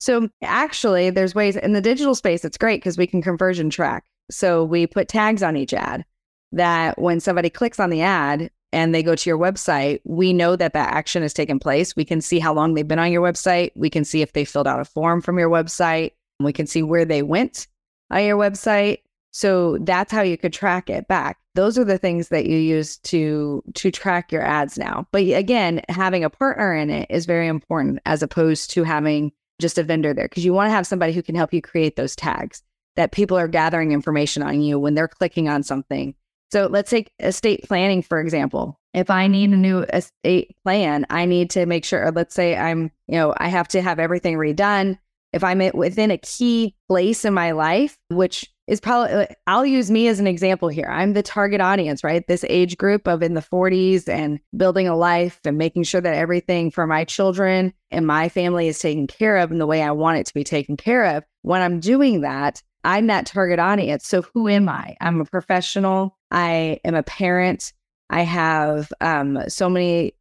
So 0.00 0.28
actually, 0.42 1.10
there's 1.10 1.34
ways 1.34 1.56
in 1.56 1.74
the 1.74 1.80
digital 1.80 2.14
space, 2.14 2.44
it's 2.44 2.56
great 2.56 2.80
because 2.80 2.96
we 2.96 3.06
can 3.06 3.22
conversion 3.22 3.68
track. 3.68 4.04
So 4.30 4.64
we 4.64 4.86
put 4.86 5.08
tags 5.08 5.42
on 5.42 5.56
each 5.56 5.74
ad 5.74 6.04
that 6.52 6.98
when 6.98 7.20
somebody 7.20 7.50
clicks 7.50 7.78
on 7.78 7.90
the 7.90 8.02
ad, 8.02 8.50
and 8.72 8.94
they 8.94 9.02
go 9.02 9.14
to 9.14 9.30
your 9.30 9.38
website, 9.38 10.00
we 10.04 10.32
know 10.32 10.56
that 10.56 10.72
that 10.74 10.92
action 10.92 11.22
has 11.22 11.34
taken 11.34 11.58
place. 11.58 11.96
We 11.96 12.04
can 12.04 12.20
see 12.20 12.38
how 12.38 12.54
long 12.54 12.74
they've 12.74 12.86
been 12.86 12.98
on 12.98 13.12
your 13.12 13.22
website. 13.22 13.72
We 13.74 13.90
can 13.90 14.04
see 14.04 14.22
if 14.22 14.32
they 14.32 14.44
filled 14.44 14.68
out 14.68 14.80
a 14.80 14.84
form 14.84 15.20
from 15.20 15.38
your 15.38 15.50
website. 15.50 16.12
We 16.38 16.52
can 16.52 16.66
see 16.66 16.82
where 16.82 17.04
they 17.04 17.22
went 17.22 17.66
on 18.10 18.24
your 18.24 18.38
website. 18.38 18.98
So 19.32 19.78
that's 19.78 20.12
how 20.12 20.22
you 20.22 20.36
could 20.36 20.52
track 20.52 20.90
it 20.90 21.08
back. 21.08 21.38
Those 21.54 21.78
are 21.78 21.84
the 21.84 21.98
things 21.98 22.28
that 22.28 22.46
you 22.46 22.58
use 22.58 22.98
to 22.98 23.62
to 23.74 23.90
track 23.90 24.32
your 24.32 24.42
ads 24.42 24.78
now. 24.78 25.06
But 25.12 25.22
again, 25.22 25.82
having 25.88 26.24
a 26.24 26.30
partner 26.30 26.74
in 26.74 26.90
it 26.90 27.06
is 27.10 27.26
very 27.26 27.48
important 27.48 28.00
as 28.06 28.22
opposed 28.22 28.70
to 28.72 28.84
having 28.84 29.32
just 29.60 29.78
a 29.78 29.82
vendor 29.82 30.14
there 30.14 30.26
because 30.26 30.44
you 30.44 30.52
want 30.52 30.68
to 30.68 30.72
have 30.72 30.86
somebody 30.86 31.12
who 31.12 31.22
can 31.22 31.34
help 31.34 31.52
you 31.52 31.60
create 31.60 31.96
those 31.96 32.16
tags 32.16 32.62
that 32.96 33.12
people 33.12 33.36
are 33.36 33.48
gathering 33.48 33.92
information 33.92 34.42
on 34.42 34.60
you 34.60 34.78
when 34.78 34.94
they're 34.94 35.08
clicking 35.08 35.48
on 35.48 35.62
something 35.62 36.14
so 36.52 36.66
let's 36.66 36.90
take 36.90 37.12
estate 37.20 37.64
planning, 37.66 38.02
for 38.02 38.20
example. 38.20 38.78
If 38.92 39.08
I 39.08 39.28
need 39.28 39.50
a 39.50 39.56
new 39.56 39.80
estate 39.80 40.56
plan, 40.64 41.06
I 41.08 41.24
need 41.24 41.50
to 41.50 41.64
make 41.64 41.84
sure, 41.84 42.10
let's 42.10 42.34
say 42.34 42.56
I'm, 42.56 42.90
you 43.06 43.18
know, 43.18 43.34
I 43.36 43.48
have 43.48 43.68
to 43.68 43.82
have 43.82 44.00
everything 44.00 44.36
redone. 44.36 44.98
If 45.32 45.44
I'm 45.44 45.62
within 45.74 46.10
a 46.10 46.18
key 46.18 46.74
place 46.88 47.24
in 47.24 47.32
my 47.32 47.52
life, 47.52 47.96
which 48.08 48.52
is 48.66 48.80
probably 48.80 49.12
uh, 49.12 49.26
I'll 49.46 49.64
use 49.64 49.92
me 49.92 50.08
as 50.08 50.18
an 50.18 50.26
example 50.26 50.68
here. 50.68 50.88
I'm 50.90 51.12
the 51.12 51.22
target 51.22 51.60
audience, 51.60 52.02
right? 52.02 52.26
This 52.26 52.44
age 52.48 52.76
group 52.76 53.06
of 53.06 53.22
in 53.22 53.34
the 53.34 53.40
40s 53.40 54.08
and 54.08 54.40
building 54.56 54.88
a 54.88 54.96
life 54.96 55.38
and 55.44 55.56
making 55.56 55.84
sure 55.84 56.00
that 56.00 56.16
everything 56.16 56.72
for 56.72 56.84
my 56.84 57.04
children 57.04 57.72
and 57.92 58.08
my 58.08 58.28
family 58.28 58.66
is 58.66 58.80
taken 58.80 59.06
care 59.06 59.36
of 59.36 59.52
in 59.52 59.58
the 59.58 59.66
way 59.66 59.82
I 59.82 59.92
want 59.92 60.18
it 60.18 60.26
to 60.26 60.34
be 60.34 60.44
taken 60.44 60.76
care 60.76 61.16
of. 61.16 61.24
When 61.42 61.62
I'm 61.62 61.78
doing 61.78 62.22
that, 62.22 62.60
I'm 62.84 63.06
that 63.08 63.26
target 63.26 63.58
audience. 63.58 64.06
So 64.06 64.22
who 64.22 64.48
am 64.48 64.68
I? 64.68 64.96
I'm 65.00 65.20
a 65.20 65.24
professional. 65.24 66.16
I 66.30 66.80
am 66.84 66.94
a 66.94 67.02
parent. 67.02 67.72
I 68.08 68.22
have 68.22 68.92
um, 69.00 69.38
so 69.48 69.68
many 69.68 70.14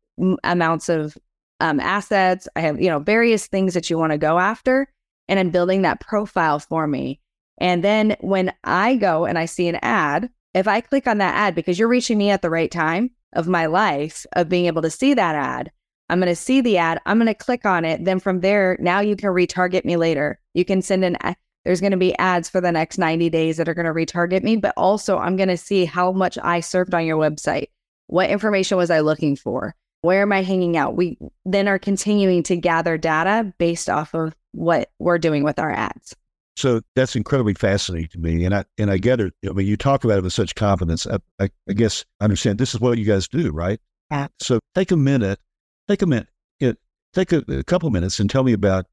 amounts 0.43 0.89
of 0.89 1.17
um, 1.59 1.79
assets. 1.79 2.47
I 2.55 2.61
have, 2.61 2.81
you 2.81 2.89
know, 2.89 2.99
various 2.99 3.47
things 3.47 3.73
that 3.73 3.89
you 3.89 3.97
want 3.97 4.11
to 4.11 4.17
go 4.17 4.39
after. 4.39 4.87
And 5.27 5.39
I'm 5.39 5.49
building 5.49 5.83
that 5.83 5.99
profile 5.99 6.59
for 6.59 6.87
me. 6.87 7.19
And 7.59 7.83
then 7.83 8.15
when 8.21 8.53
I 8.63 8.95
go 8.95 9.25
and 9.25 9.37
I 9.37 9.45
see 9.45 9.67
an 9.67 9.79
ad, 9.81 10.29
if 10.53 10.67
I 10.67 10.81
click 10.81 11.07
on 11.07 11.19
that 11.19 11.35
ad, 11.35 11.55
because 11.55 11.77
you're 11.77 11.87
reaching 11.87 12.17
me 12.17 12.29
at 12.31 12.41
the 12.41 12.49
right 12.49 12.71
time 12.71 13.11
of 13.33 13.47
my 13.47 13.67
life 13.67 14.25
of 14.33 14.49
being 14.49 14.65
able 14.65 14.81
to 14.81 14.89
see 14.89 15.13
that 15.13 15.35
ad, 15.35 15.71
I'm 16.09 16.19
going 16.19 16.29
to 16.29 16.35
see 16.35 16.61
the 16.61 16.77
ad. 16.77 16.99
I'm 17.05 17.17
going 17.17 17.27
to 17.27 17.35
click 17.35 17.65
on 17.65 17.85
it. 17.85 18.03
Then 18.03 18.19
from 18.19 18.39
there, 18.39 18.77
now 18.79 18.99
you 18.99 19.15
can 19.15 19.29
retarget 19.29 19.85
me 19.85 19.95
later. 19.95 20.39
You 20.55 20.65
can 20.65 20.81
send 20.81 21.05
an, 21.05 21.17
there's 21.65 21.81
going 21.81 21.91
to 21.91 21.97
be 21.97 22.17
ads 22.17 22.49
for 22.49 22.61
the 22.61 22.71
next 22.71 22.97
90 22.97 23.29
days 23.29 23.57
that 23.57 23.67
are 23.67 23.73
going 23.73 23.85
to 23.85 23.93
retarget 23.93 24.43
me, 24.43 24.55
but 24.55 24.73
also 24.77 25.17
I'm 25.17 25.35
going 25.35 25.49
to 25.49 25.57
see 25.57 25.85
how 25.85 26.11
much 26.11 26.37
I 26.41 26.59
served 26.59 26.93
on 26.93 27.05
your 27.05 27.17
website. 27.17 27.67
What 28.07 28.29
information 28.29 28.77
was 28.77 28.89
I 28.89 29.01
looking 29.01 29.35
for? 29.35 29.75
Where 30.01 30.21
am 30.21 30.31
I 30.31 30.43
hanging 30.43 30.77
out? 30.77 30.95
We 30.95 31.17
then 31.45 31.67
are 31.67 31.77
continuing 31.77 32.43
to 32.43 32.55
gather 32.55 32.97
data 32.97 33.53
based 33.57 33.89
off 33.89 34.13
of 34.15 34.33
what 34.53 34.89
we're 34.99 35.19
doing 35.19 35.43
with 35.43 35.59
our 35.59 35.71
ads. 35.71 36.15
So 36.55 36.81
that's 36.95 37.15
incredibly 37.15 37.53
fascinating 37.53 38.09
to 38.09 38.19
me, 38.19 38.43
and 38.43 38.53
I 38.53 38.65
and 38.77 38.91
I 38.91 38.97
get 38.97 39.21
it. 39.21 39.33
I 39.47 39.51
mean, 39.53 39.65
you 39.65 39.77
talk 39.77 40.03
about 40.03 40.17
it 40.17 40.23
with 40.23 40.33
such 40.33 40.55
confidence. 40.55 41.07
I, 41.07 41.19
I, 41.39 41.49
I 41.69 41.73
guess 41.73 42.03
I 42.19 42.25
understand 42.25 42.57
this 42.57 42.73
is 42.73 42.81
what 42.81 42.97
you 42.97 43.05
guys 43.05 43.29
do, 43.29 43.51
right? 43.51 43.79
Yeah. 44.11 44.27
So 44.41 44.59
take 44.75 44.91
a 44.91 44.97
minute, 44.97 45.39
take 45.87 46.01
a 46.01 46.05
minute, 46.05 46.27
you 46.59 46.69
know, 46.69 46.73
take 47.13 47.31
a, 47.31 47.43
a 47.47 47.63
couple 47.63 47.89
minutes, 47.91 48.19
and 48.19 48.29
tell 48.29 48.43
me 48.43 48.51
about 48.51 48.87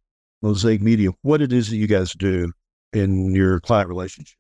Mosaic 0.47 0.81
Media. 0.81 1.11
What 1.23 1.43
it 1.43 1.53
is 1.53 1.71
that 1.71 1.77
you 1.77 1.89
guys 1.89 2.13
do 2.13 2.53
in 2.93 3.35
your 3.35 3.59
client 3.59 3.89
relationship. 3.89 4.37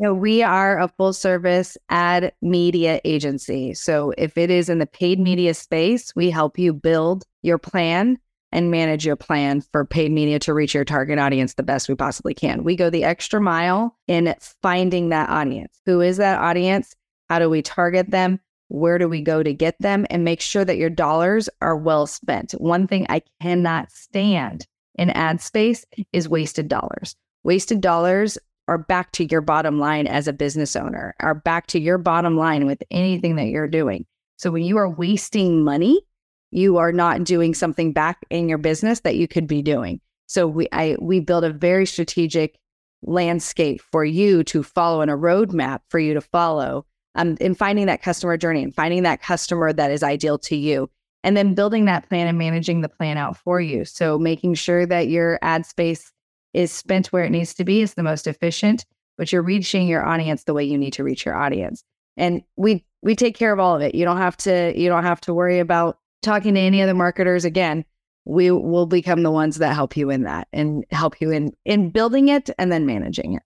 Know, 0.00 0.12
we 0.12 0.42
are 0.42 0.80
a 0.80 0.88
full 0.88 1.12
service 1.12 1.76
ad 1.88 2.32
media 2.42 3.00
agency. 3.04 3.72
So 3.74 4.12
if 4.18 4.36
it 4.36 4.50
is 4.50 4.68
in 4.68 4.78
the 4.78 4.86
paid 4.86 5.20
media 5.20 5.54
space, 5.54 6.14
we 6.16 6.30
help 6.30 6.58
you 6.58 6.72
build 6.72 7.24
your 7.42 7.58
plan 7.58 8.18
and 8.50 8.70
manage 8.70 9.06
your 9.06 9.14
plan 9.14 9.60
for 9.60 9.84
paid 9.84 10.10
media 10.10 10.40
to 10.40 10.54
reach 10.54 10.74
your 10.74 10.84
target 10.84 11.20
audience 11.20 11.54
the 11.54 11.62
best 11.62 11.88
we 11.88 11.94
possibly 11.94 12.34
can. 12.34 12.64
We 12.64 12.74
go 12.74 12.90
the 12.90 13.04
extra 13.04 13.40
mile 13.40 13.96
in 14.08 14.34
finding 14.60 15.10
that 15.10 15.30
audience. 15.30 15.80
Who 15.86 16.00
is 16.00 16.16
that 16.16 16.40
audience? 16.40 16.96
How 17.28 17.38
do 17.38 17.48
we 17.48 17.62
target 17.62 18.10
them? 18.10 18.40
Where 18.68 18.98
do 18.98 19.08
we 19.08 19.20
go 19.20 19.44
to 19.44 19.52
get 19.52 19.76
them? 19.80 20.04
And 20.10 20.24
make 20.24 20.40
sure 20.40 20.64
that 20.64 20.78
your 20.78 20.90
dollars 20.90 21.48
are 21.60 21.76
well 21.76 22.06
spent. 22.08 22.52
One 22.52 22.88
thing 22.88 23.06
I 23.08 23.22
cannot 23.40 23.92
stand 23.92 24.66
in 24.98 25.10
ad 25.10 25.40
space 25.40 25.86
is 26.12 26.28
wasted 26.28 26.68
dollars. 26.68 27.16
Wasted 27.44 27.80
dollars 27.80 28.36
are 28.66 28.78
back 28.78 29.12
to 29.12 29.24
your 29.24 29.40
bottom 29.40 29.78
line 29.78 30.06
as 30.06 30.28
a 30.28 30.32
business 30.32 30.76
owner, 30.76 31.14
are 31.20 31.34
back 31.34 31.66
to 31.68 31.80
your 31.80 31.96
bottom 31.96 32.36
line 32.36 32.66
with 32.66 32.82
anything 32.90 33.36
that 33.36 33.46
you're 33.46 33.68
doing. 33.68 34.04
So 34.36 34.50
when 34.50 34.62
you 34.62 34.76
are 34.76 34.88
wasting 34.88 35.64
money, 35.64 36.02
you 36.50 36.76
are 36.76 36.92
not 36.92 37.24
doing 37.24 37.54
something 37.54 37.92
back 37.92 38.18
in 38.30 38.48
your 38.48 38.58
business 38.58 39.00
that 39.00 39.16
you 39.16 39.26
could 39.26 39.46
be 39.46 39.62
doing. 39.62 40.00
So 40.26 40.46
we 40.46 40.68
I 40.72 40.96
we 41.00 41.20
build 41.20 41.44
a 41.44 41.52
very 41.52 41.86
strategic 41.86 42.58
landscape 43.02 43.80
for 43.80 44.04
you 44.04 44.44
to 44.44 44.62
follow 44.62 45.00
and 45.00 45.10
a 45.10 45.14
roadmap 45.14 45.80
for 45.88 45.98
you 45.98 46.14
to 46.14 46.20
follow 46.20 46.84
um, 47.14 47.36
in 47.40 47.54
finding 47.54 47.86
that 47.86 48.02
customer 48.02 48.36
journey 48.36 48.62
and 48.62 48.74
finding 48.74 49.04
that 49.04 49.22
customer 49.22 49.72
that 49.72 49.90
is 49.90 50.02
ideal 50.02 50.38
to 50.38 50.56
you 50.56 50.90
and 51.24 51.36
then 51.36 51.54
building 51.54 51.84
that 51.86 52.08
plan 52.08 52.26
and 52.26 52.38
managing 52.38 52.80
the 52.80 52.88
plan 52.88 53.16
out 53.16 53.36
for 53.36 53.60
you. 53.60 53.84
So 53.84 54.18
making 54.18 54.54
sure 54.54 54.86
that 54.86 55.08
your 55.08 55.38
ad 55.42 55.66
space 55.66 56.12
is 56.54 56.72
spent 56.72 57.08
where 57.08 57.24
it 57.24 57.30
needs 57.30 57.54
to 57.54 57.64
be 57.64 57.82
is 57.82 57.94
the 57.94 58.02
most 58.02 58.26
efficient, 58.26 58.86
but 59.16 59.32
you're 59.32 59.42
reaching 59.42 59.86
your 59.86 60.06
audience 60.06 60.44
the 60.44 60.54
way 60.54 60.64
you 60.64 60.78
need 60.78 60.92
to 60.94 61.04
reach 61.04 61.24
your 61.24 61.36
audience. 61.36 61.84
And 62.16 62.42
we 62.56 62.84
we 63.02 63.14
take 63.14 63.36
care 63.36 63.52
of 63.52 63.60
all 63.60 63.76
of 63.76 63.82
it. 63.82 63.94
You 63.94 64.04
don't 64.04 64.16
have 64.18 64.36
to 64.38 64.72
you 64.76 64.88
don't 64.88 65.04
have 65.04 65.20
to 65.22 65.34
worry 65.34 65.58
about 65.58 65.98
talking 66.22 66.54
to 66.54 66.60
any 66.60 66.82
other 66.82 66.94
marketers 66.94 67.44
again. 67.44 67.84
We 68.24 68.50
will 68.50 68.86
become 68.86 69.22
the 69.22 69.30
ones 69.30 69.56
that 69.58 69.74
help 69.74 69.96
you 69.96 70.10
in 70.10 70.24
that 70.24 70.48
and 70.52 70.84
help 70.90 71.20
you 71.20 71.30
in 71.30 71.52
in 71.64 71.90
building 71.90 72.28
it 72.28 72.50
and 72.58 72.72
then 72.72 72.86
managing 72.86 73.34
it. 73.34 73.42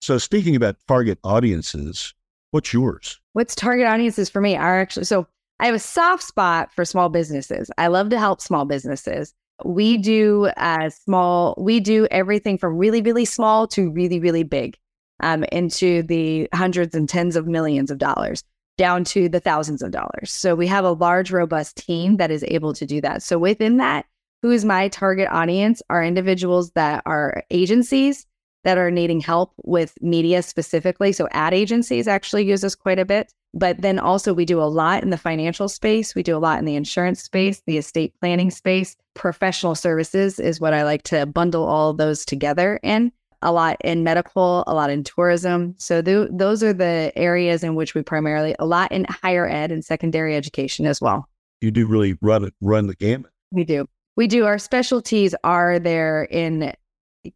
So 0.00 0.18
speaking 0.18 0.56
about 0.56 0.76
target 0.88 1.18
audiences, 1.22 2.14
what's 2.50 2.72
yours? 2.72 3.20
What's 3.34 3.54
target 3.54 3.86
audiences 3.86 4.28
for 4.28 4.40
me 4.40 4.56
are 4.56 4.80
actually 4.80 5.04
so 5.04 5.26
I 5.62 5.66
have 5.66 5.74
a 5.74 5.78
soft 5.78 6.24
spot 6.24 6.70
for 6.74 6.84
small 6.84 7.08
businesses. 7.08 7.70
I 7.78 7.86
love 7.86 8.10
to 8.10 8.18
help 8.18 8.42
small 8.42 8.66
businesses 8.66 9.32
we 9.64 9.98
do 9.98 10.46
uh, 10.56 10.90
small, 10.90 11.54
we 11.58 11.80
do 11.80 12.06
everything 12.10 12.58
from 12.58 12.76
really, 12.76 13.02
really 13.02 13.24
small 13.24 13.66
to 13.68 13.90
really, 13.90 14.20
really 14.20 14.42
big 14.42 14.76
um, 15.20 15.44
into 15.52 16.02
the 16.02 16.48
hundreds 16.52 16.94
and 16.94 17.08
tens 17.08 17.36
of 17.36 17.46
millions 17.46 17.90
of 17.90 17.98
dollars 17.98 18.42
down 18.78 19.04
to 19.04 19.28
the 19.28 19.40
thousands 19.40 19.82
of 19.82 19.90
dollars. 19.90 20.32
So 20.32 20.54
we 20.54 20.66
have 20.66 20.84
a 20.84 20.92
large, 20.92 21.30
robust 21.30 21.76
team 21.76 22.16
that 22.16 22.30
is 22.30 22.44
able 22.48 22.72
to 22.74 22.86
do 22.86 23.00
that. 23.02 23.22
So 23.22 23.38
within 23.38 23.76
that, 23.76 24.06
who 24.40 24.50
is 24.50 24.64
my 24.64 24.88
target 24.88 25.28
audience 25.30 25.82
are 25.88 26.02
individuals 26.02 26.72
that 26.72 27.02
are 27.06 27.44
agencies 27.50 28.26
that 28.64 28.78
are 28.78 28.90
needing 28.90 29.20
help 29.20 29.52
with 29.64 29.94
media 30.00 30.42
specifically. 30.42 31.12
So 31.12 31.28
ad 31.32 31.52
agencies 31.52 32.08
actually 32.08 32.46
use 32.46 32.64
us 32.64 32.74
quite 32.74 32.98
a 32.98 33.04
bit. 33.04 33.32
But 33.54 33.82
then 33.82 33.98
also, 33.98 34.32
we 34.32 34.44
do 34.44 34.60
a 34.60 34.64
lot 34.64 35.02
in 35.02 35.10
the 35.10 35.18
financial 35.18 35.68
space. 35.68 36.14
We 36.14 36.22
do 36.22 36.36
a 36.36 36.38
lot 36.38 36.58
in 36.58 36.64
the 36.64 36.74
insurance 36.74 37.22
space, 37.22 37.62
the 37.66 37.76
estate 37.76 38.14
planning 38.20 38.50
space. 38.50 38.96
Professional 39.14 39.74
services 39.74 40.38
is 40.38 40.60
what 40.60 40.72
I 40.72 40.84
like 40.84 41.02
to 41.04 41.26
bundle 41.26 41.64
all 41.64 41.92
those 41.92 42.24
together 42.24 42.80
in. 42.82 43.12
A 43.42 43.52
lot 43.52 43.76
in 43.82 44.04
medical, 44.04 44.64
a 44.66 44.74
lot 44.74 44.88
in 44.88 45.04
tourism. 45.04 45.74
So 45.76 46.00
th- 46.00 46.28
those 46.32 46.62
are 46.62 46.72
the 46.72 47.12
areas 47.16 47.62
in 47.62 47.74
which 47.74 47.94
we 47.94 48.02
primarily, 48.02 48.54
a 48.58 48.64
lot 48.64 48.90
in 48.92 49.04
higher 49.10 49.48
ed 49.48 49.70
and 49.70 49.84
secondary 49.84 50.36
education 50.36 50.86
as 50.86 51.00
well. 51.00 51.28
You 51.60 51.70
do 51.70 51.86
really 51.86 52.16
run 52.22 52.44
it, 52.44 52.54
run 52.60 52.86
the 52.86 52.94
gamut. 52.94 53.30
We 53.50 53.64
do. 53.64 53.86
We 54.16 54.28
do. 54.28 54.46
Our 54.46 54.58
specialties 54.58 55.34
are 55.44 55.78
there 55.78 56.24
in 56.24 56.72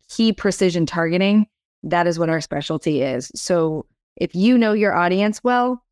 key 0.09 0.33
precision 0.33 0.87
targeting. 0.87 1.47
That 1.83 2.07
is 2.07 2.19
what 2.19 2.31
our 2.31 2.41
specialty 2.41 3.03
is. 3.03 3.31
So 3.35 3.87
if 4.17 4.35
you 4.35 4.57
know 4.57 4.73
your 4.73 4.95
audience 4.95 5.43
well, 5.45 5.83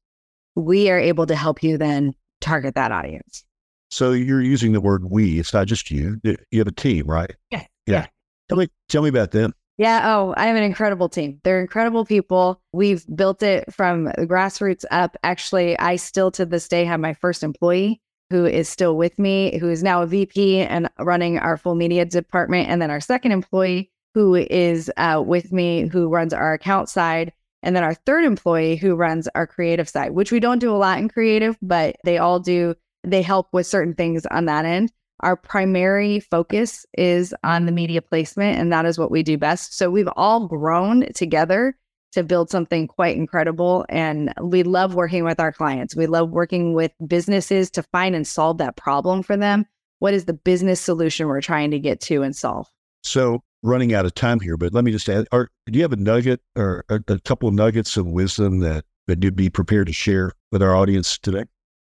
we 0.54 0.90
are 0.90 0.98
able 0.98 1.26
to 1.26 1.36
help 1.36 1.62
you 1.62 1.78
then 1.78 2.14
target 2.40 2.74
that 2.74 2.92
audience. 2.92 3.44
So 3.90 4.12
you're 4.12 4.42
using 4.42 4.72
the 4.72 4.80
word 4.80 5.10
we. 5.10 5.38
It's 5.38 5.52
not 5.52 5.66
just 5.66 5.90
you. 5.90 6.20
You 6.22 6.58
have 6.58 6.66
a 6.66 6.72
team, 6.72 7.06
right? 7.06 7.34
Yeah. 7.50 7.64
Yeah. 7.86 7.94
yeah. 7.94 8.06
Tell 8.48 8.58
me 8.58 8.68
tell 8.88 9.02
me 9.02 9.08
about 9.08 9.30
them. 9.30 9.54
Yeah. 9.76 10.02
Oh, 10.04 10.34
I 10.36 10.46
have 10.46 10.56
an 10.56 10.62
incredible 10.62 11.08
team. 11.08 11.40
They're 11.42 11.60
incredible 11.60 12.04
people. 12.04 12.60
We've 12.72 13.04
built 13.16 13.42
it 13.42 13.72
from 13.72 14.04
the 14.04 14.26
grassroots 14.26 14.84
up. 14.90 15.16
Actually, 15.22 15.78
I 15.78 15.96
still 15.96 16.30
to 16.32 16.46
this 16.46 16.68
day 16.68 16.84
have 16.84 17.00
my 17.00 17.14
first 17.14 17.42
employee 17.42 18.00
who 18.30 18.46
is 18.46 18.68
still 18.68 18.96
with 18.96 19.18
me, 19.18 19.58
who 19.58 19.68
is 19.68 19.82
now 19.82 20.02
a 20.02 20.06
VP 20.06 20.60
and 20.60 20.88
running 20.98 21.38
our 21.38 21.56
full 21.56 21.74
media 21.74 22.04
department. 22.04 22.68
And 22.68 22.80
then 22.80 22.90
our 22.90 23.00
second 23.00 23.32
employee 23.32 23.90
who 24.14 24.34
is 24.34 24.90
uh, 24.96 25.22
with 25.24 25.52
me, 25.52 25.88
who 25.88 26.08
runs 26.08 26.32
our 26.32 26.52
account 26.52 26.88
side 26.88 27.32
and 27.64 27.74
then 27.74 27.82
our 27.82 27.94
third 27.94 28.24
employee 28.24 28.76
who 28.76 28.94
runs 28.94 29.26
our 29.34 29.46
creative 29.46 29.88
side, 29.88 30.12
which 30.12 30.30
we 30.30 30.38
don't 30.38 30.60
do 30.60 30.70
a 30.70 30.76
lot 30.76 30.98
in 30.98 31.08
creative, 31.08 31.56
but 31.60 31.96
they 32.04 32.18
all 32.18 32.38
do, 32.38 32.74
they 33.02 33.22
help 33.22 33.48
with 33.52 33.66
certain 33.66 33.94
things 33.94 34.24
on 34.26 34.44
that 34.44 34.64
end. 34.64 34.92
Our 35.20 35.36
primary 35.36 36.20
focus 36.20 36.84
is 36.98 37.34
on 37.42 37.66
the 37.66 37.72
media 37.72 38.02
placement, 38.02 38.58
and 38.58 38.72
that 38.72 38.84
is 38.84 38.98
what 38.98 39.10
we 39.10 39.22
do 39.22 39.38
best. 39.38 39.76
So 39.76 39.90
we've 39.90 40.08
all 40.14 40.46
grown 40.46 41.12
together 41.14 41.76
to 42.12 42.22
build 42.22 42.50
something 42.50 42.86
quite 42.86 43.16
incredible. 43.16 43.86
And 43.88 44.32
we 44.40 44.62
love 44.62 44.94
working 44.94 45.24
with 45.24 45.40
our 45.40 45.52
clients. 45.52 45.96
We 45.96 46.06
love 46.06 46.30
working 46.30 46.74
with 46.74 46.92
businesses 47.06 47.70
to 47.72 47.82
find 47.82 48.14
and 48.14 48.26
solve 48.26 48.58
that 48.58 48.76
problem 48.76 49.22
for 49.22 49.36
them. 49.36 49.64
What 49.98 50.14
is 50.14 50.26
the 50.26 50.34
business 50.34 50.80
solution 50.80 51.26
we're 51.26 51.40
trying 51.40 51.70
to 51.70 51.78
get 51.78 52.00
to 52.02 52.22
and 52.22 52.36
solve? 52.36 52.68
So 53.02 53.42
running 53.64 53.94
out 53.94 54.04
of 54.04 54.14
time 54.14 54.38
here, 54.38 54.56
but 54.56 54.72
let 54.72 54.84
me 54.84 54.92
just 54.92 55.08
add: 55.08 55.26
are, 55.32 55.50
Do 55.66 55.76
you 55.76 55.82
have 55.82 55.92
a 55.92 55.96
nugget 55.96 56.40
or 56.56 56.84
a, 56.88 57.00
a 57.08 57.18
couple 57.20 57.48
of 57.48 57.54
nuggets 57.54 57.96
of 57.96 58.06
wisdom 58.06 58.60
that 58.60 58.84
that 59.06 59.22
you'd 59.22 59.36
be 59.36 59.50
prepared 59.50 59.88
to 59.88 59.92
share 59.92 60.32
with 60.52 60.62
our 60.62 60.76
audience 60.76 61.18
today? 61.18 61.44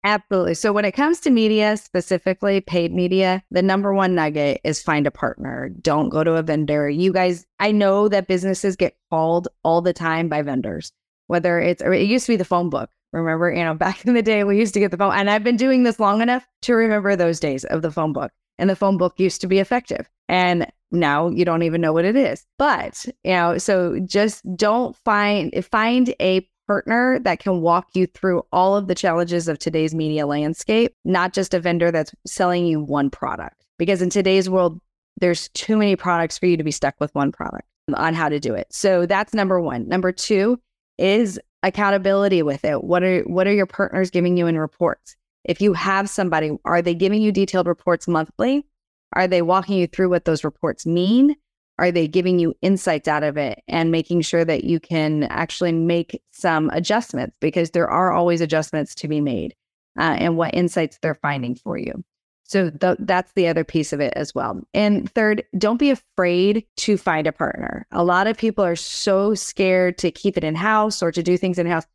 Absolutely. 0.04 0.54
So 0.54 0.72
when 0.72 0.86
it 0.86 0.94
comes 0.94 1.20
to 1.22 1.30
media, 1.30 1.76
specifically 1.76 2.62
paid 2.62 2.94
media, 2.94 3.44
the 3.52 3.62
number 3.62 3.94
one 3.94 4.16
nugget 4.16 4.62
is 4.64 4.82
find 4.82 5.06
a 5.06 5.12
partner. 5.12 5.70
Don't 5.82 6.10
go 6.10 6.24
to 6.24 6.36
a 6.36 6.44
vendor. 6.44 6.90
You 6.90 7.12
guys, 7.12 7.46
I 7.60 7.72
know 7.72 8.08
that 8.08 8.28
businesses 8.28 8.78
get 8.78 8.96
called 9.10 9.50
all 9.64 9.82
the 9.82 9.92
time 9.92 10.30
by 10.30 10.42
vendors, 10.42 10.94
whether 11.28 11.60
it's, 11.60 11.82
it 11.82 12.08
used 12.08 12.26
to 12.28 12.32
be 12.32 12.38
the 12.38 12.46
phone 12.46 12.70
book. 12.70 12.90
Remember, 13.12 13.52
you 13.52 13.64
know, 13.64 13.74
back 13.76 14.06
in 14.06 14.14
the 14.14 14.22
day, 14.22 14.46
we 14.46 14.58
used 14.58 14.74
to 14.76 14.80
get 14.80 14.92
the 14.92 14.98
phone, 14.98 15.14
and 15.14 15.30
I've 15.30 15.44
been 15.44 15.58
doing 15.58 15.84
this 15.84 16.00
long 16.00 16.22
enough 16.22 16.48
to 16.62 16.76
remember 16.76 17.16
those 17.18 17.40
days 17.40 17.66
of 17.66 17.82
the 17.82 17.92
phone 17.92 18.14
book. 18.14 18.32
And 18.58 18.70
the 18.70 18.76
phone 18.76 18.98
book 18.98 19.16
used 19.18 19.42
to 19.42 19.48
be 19.48 19.60
effective. 19.60 20.10
And 20.30 20.68
now 20.92 21.30
you 21.30 21.46
don't 21.46 21.64
even 21.64 21.82
know 21.82 21.94
what 21.94 22.06
it 22.06 22.16
is. 22.16 22.46
But, 22.58 23.06
you 23.24 23.32
know, 23.32 23.58
so 23.58 24.00
just 24.00 24.44
don't 24.56 24.96
find 24.98 25.54
find 25.66 26.14
a 26.20 26.48
partner 26.68 27.20
that 27.20 27.40
can 27.40 27.62
walk 27.62 27.88
you 27.94 28.06
through 28.06 28.44
all 28.52 28.78
of 28.78 28.88
the 28.88 28.96
challenges 28.96 29.48
of 29.48 29.58
today's 29.58 29.96
media 29.96 30.28
landscape, 30.28 30.94
not 31.04 31.34
just 31.34 31.54
a 31.54 31.60
vendor 31.60 31.92
that's 31.92 32.14
selling 32.28 32.66
you 32.68 32.80
one 32.80 33.10
product. 33.10 33.66
Because 33.78 34.02
in 34.02 34.10
today's 34.10 34.50
world, 34.50 34.80
there's 35.20 35.50
too 35.50 35.78
many 35.78 35.96
products 35.96 36.38
for 36.38 36.46
you 36.46 36.58
to 36.58 36.64
be 36.64 36.72
stuck 36.72 36.96
with 37.00 37.14
one 37.16 37.32
product 37.32 37.68
on 37.96 38.14
how 38.14 38.30
to 38.30 38.40
do 38.40 38.54
it. 38.54 38.68
So 38.72 39.06
that's 39.06 39.34
number 39.34 39.60
1. 39.60 39.88
Number 39.88 40.12
2 40.12 40.60
is 40.98 41.40
accountability 41.64 42.44
with 42.44 42.64
it. 42.64 42.84
What 42.84 43.04
are 43.04 43.22
what 43.22 43.48
are 43.48 43.54
your 43.54 43.66
partners 43.66 44.12
giving 44.12 44.38
you 44.38 44.48
in 44.48 44.58
reports? 44.58 45.16
If 45.46 45.62
you 45.62 45.74
have 45.74 46.10
somebody, 46.10 46.52
are 46.66 46.82
they 46.82 46.94
giving 46.94 47.22
you 47.22 47.32
detailed 47.32 47.68
reports 47.68 48.08
monthly? 48.08 48.66
Are 49.14 49.28
they 49.28 49.42
walking 49.42 49.78
you 49.78 49.88
through 49.88 50.10
what 50.10 50.26
those 50.26 50.44
reports 50.44 50.86
mean? 50.86 51.36
Are 51.78 51.92
they 51.92 52.08
giving 52.08 52.40
you 52.40 52.54
insights 52.62 53.08
out 53.08 53.24
of 53.24 53.38
it 53.38 53.62
and 53.68 53.90
making 53.90 54.22
sure 54.22 54.44
that 54.44 54.66
you 54.66 54.80
can 54.80 55.24
actually 55.24 55.72
make 55.72 56.22
some 56.32 56.70
adjustments 56.72 57.36
because 57.40 57.72
there 57.72 57.90
are 57.90 58.12
always 58.12 58.42
adjustments 58.42 58.94
to 58.96 59.08
be 59.08 59.22
made 59.22 59.56
uh, 59.98 60.16
and 60.20 60.36
what 60.36 60.54
insights 60.54 61.00
they're 61.02 61.16
finding 61.16 61.56
for 61.56 61.78
you? 61.78 62.04
So 62.44 62.72
th- 62.72 62.98
that's 63.00 63.32
the 63.34 63.48
other 63.48 63.64
piece 63.64 63.94
of 63.94 64.00
it 64.02 64.12
as 64.16 64.34
well. 64.34 64.60
And 64.74 65.10
third, 65.14 65.44
don't 65.58 65.78
be 65.78 65.92
afraid 65.92 66.66
to 66.78 66.98
find 66.98 67.28
a 67.28 67.32
partner. 67.32 67.86
A 67.92 68.04
lot 68.04 68.26
of 68.26 68.38
people 68.38 68.66
are 68.66 68.76
so 68.76 69.36
scared 69.36 70.00
to 70.00 70.12
keep 70.12 70.36
it 70.36 70.44
in 70.44 70.56
house 70.56 71.04
or 71.04 71.12
to 71.12 71.22
do 71.22 71.38
things 71.38 71.60
in 71.60 71.68
house. 71.68 71.86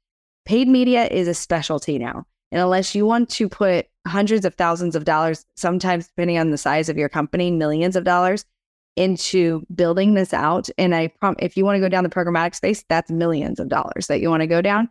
Paid 0.45 0.69
media 0.69 1.07
is 1.07 1.27
a 1.27 1.35
specialty 1.35 1.99
now. 1.99 2.25
And 2.53 2.61
unless 2.61 2.95
you 2.95 3.07
want 3.07 3.31
to 3.31 3.49
put 3.49 3.87
hundreds 4.07 4.45
of 4.45 4.55
thousands 4.55 4.95
of 4.95 5.05
dollars, 5.05 5.45
sometimes 5.57 6.09
depending 6.09 6.39
on 6.39 6.51
the 6.51 6.59
size 6.59 6.89
of 6.89 6.97
your 6.97 7.09
company, 7.09 7.51
millions 7.51 7.97
of 7.97 8.05
dollars 8.05 8.45
into 8.97 9.67
building 9.75 10.15
this 10.15 10.33
out. 10.33 10.69
And 10.79 10.95
I 10.95 11.09
prom- 11.09 11.37
if 11.39 11.57
you 11.57 11.65
want 11.65 11.77
to 11.77 11.81
go 11.81 11.89
down 11.89 12.05
the 12.05 12.11
programmatic 12.11 12.55
space, 12.55 12.85
that's 12.89 13.11
millions 13.11 13.59
of 13.59 13.69
dollars 13.69 14.07
that 14.07 14.21
you 14.21 14.31
want 14.31 14.43
to 14.43 14.47
go 14.47 14.63
down. 14.63 14.89